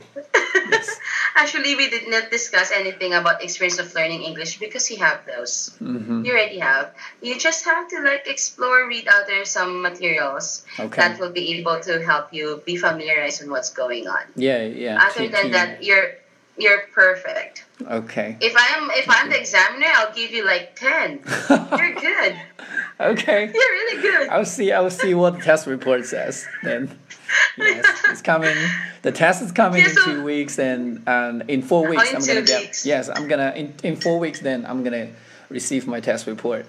Yes. 0.68 0.98
Actually, 1.36 1.76
we 1.76 1.88
did 1.88 2.10
not 2.10 2.28
discuss 2.30 2.72
anything 2.72 3.14
about 3.14 3.38
experience 3.40 3.78
of 3.78 3.94
learning 3.94 4.22
English 4.22 4.58
because 4.58 4.90
you 4.90 4.96
have 4.98 5.24
those. 5.26 5.70
Mm-hmm. 5.80 6.24
You 6.24 6.32
already 6.32 6.58
have. 6.58 6.90
You 7.22 7.38
just 7.38 7.64
have 7.66 7.86
to 7.90 8.02
like 8.02 8.26
explore, 8.26 8.88
read 8.88 9.06
other 9.06 9.44
some 9.44 9.80
materials 9.80 10.66
Okay. 10.78 11.00
that 11.00 11.20
will 11.20 11.30
be 11.30 11.54
able 11.58 11.78
to 11.86 12.02
help 12.02 12.34
you 12.34 12.60
be 12.66 12.74
familiarized 12.76 13.40
with 13.42 13.50
what's 13.50 13.70
going 13.70 14.08
on. 14.08 14.22
Yeah, 14.34 14.62
yeah. 14.62 14.98
Other 15.06 15.28
than 15.28 15.52
that, 15.52 15.84
you're 15.84 16.18
you're 16.58 16.82
perfect. 16.92 17.63
Okay. 17.82 18.36
If 18.40 18.54
I'm 18.56 18.90
if 18.92 19.06
I'm 19.08 19.28
the 19.30 19.38
examiner, 19.38 19.86
I'll 19.94 20.14
give 20.14 20.30
you 20.30 20.46
like 20.46 20.76
ten. 20.76 21.20
You're 21.50 21.94
good. 21.94 22.36
okay. 23.00 23.44
You're 23.46 23.52
really 23.52 24.00
good. 24.02 24.28
I'll 24.28 24.44
see. 24.44 24.70
I'll 24.72 24.90
see 24.90 25.12
what 25.14 25.34
the 25.36 25.40
test 25.42 25.66
report 25.66 26.06
says. 26.06 26.46
Then, 26.62 26.96
yes, 27.58 27.84
it's 28.08 28.22
coming. 28.22 28.56
The 29.02 29.10
test 29.12 29.42
is 29.42 29.50
coming 29.50 29.80
Yeah, 29.82 29.90
in 29.90 29.96
two 29.96 30.22
weeks, 30.24 30.58
and 30.58 31.02
and 31.06 31.50
in 31.50 31.62
four 31.62 31.86
oh, 31.86 31.90
weeks 31.90 32.10
in 32.10 32.16
I'm 32.16 32.24
gonna 32.24 32.42
get. 32.42 32.62
weeks. 32.62 32.86
Yes, 32.86 33.08
I'm 33.08 33.26
gonna 33.26 33.52
in 33.56 33.74
in 33.82 33.96
four 33.96 34.18
weeks. 34.20 34.40
Then 34.40 34.64
I'm 34.66 34.84
gonna 34.84 35.08
receive 35.48 35.86
my 35.86 35.98
test 36.00 36.26
report. 36.28 36.66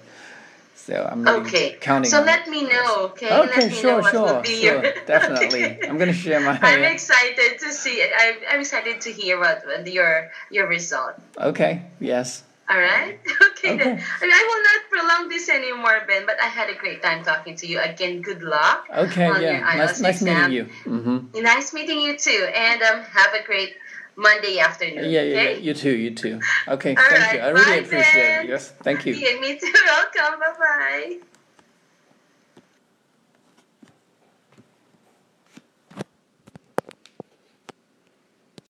So 0.76 1.08
I'm 1.10 1.26
Okay. 1.26 1.76
counting. 1.80 2.10
So 2.10 2.22
let 2.22 2.46
it. 2.46 2.50
me 2.50 2.62
know, 2.62 2.96
okay? 3.10 3.32
Okay, 3.32 3.50
let 3.50 3.70
me 3.70 3.74
sure, 3.74 4.02
sure, 4.04 4.44
sure, 4.44 4.82
definitely. 5.06 5.80
I'm 5.88 5.98
gonna 5.98 6.12
share 6.12 6.38
my. 6.38 6.58
I'm 6.62 6.84
excited 6.84 7.58
to 7.58 7.72
see 7.72 7.96
it. 8.04 8.12
I'm, 8.16 8.36
I'm 8.52 8.60
excited 8.60 9.00
to 9.00 9.10
hear 9.10 9.40
what 9.40 9.66
what 9.66 9.90
your 9.90 10.30
your 10.50 10.68
result. 10.68 11.14
Okay. 11.40 11.82
Yes. 11.98 12.44
All 12.68 12.78
right. 12.78 13.18
Okay. 13.18 13.32
Okay. 13.66 13.78
Then. 13.78 13.98
I, 14.20 14.24
mean, 14.26 14.32
I 14.32 14.42
will 14.48 14.62
not 14.62 14.80
prolong 14.92 15.28
this 15.28 15.48
anymore, 15.48 16.04
Ben. 16.06 16.24
But 16.24 16.36
I 16.40 16.46
had 16.46 16.70
a 16.70 16.74
great 16.74 17.02
time 17.02 17.24
talking 17.24 17.56
to 17.56 17.66
you. 17.66 17.80
Again, 17.80 18.22
good 18.22 18.42
luck. 18.42 18.86
Okay. 18.94 19.26
yeah. 19.42 19.58
Nice. 19.60 19.98
Nice 20.00 20.22
meeting 20.22 20.52
you. 20.52 20.64
Mm-hmm. 20.84 21.42
Nice 21.42 21.72
meeting 21.72 22.00
you 22.00 22.16
too, 22.16 22.46
and 22.54 22.82
um, 22.82 23.02
have 23.02 23.34
a 23.34 23.42
great 23.44 23.74
Monday 24.16 24.58
afternoon. 24.58 25.10
Yeah, 25.10 25.22
yeah, 25.22 25.42
yeah. 25.42 25.56
You 25.56 25.74
too. 25.74 25.94
You 25.94 26.10
too. 26.14 26.40
Okay. 26.68 26.94
All 26.94 27.02
thank 27.02 27.22
right, 27.22 27.34
you. 27.34 27.40
I 27.40 27.48
really 27.50 27.78
appreciate 27.80 28.12
then. 28.14 28.44
it. 28.46 28.48
Yes. 28.48 28.70
Thank 28.82 29.04
you. 29.06 29.14
Yeah, 29.14 29.38
me 29.40 29.58
too. 29.58 29.72
Welcome. 29.86 30.40
Bye 30.40 30.54
bye. 30.58 31.18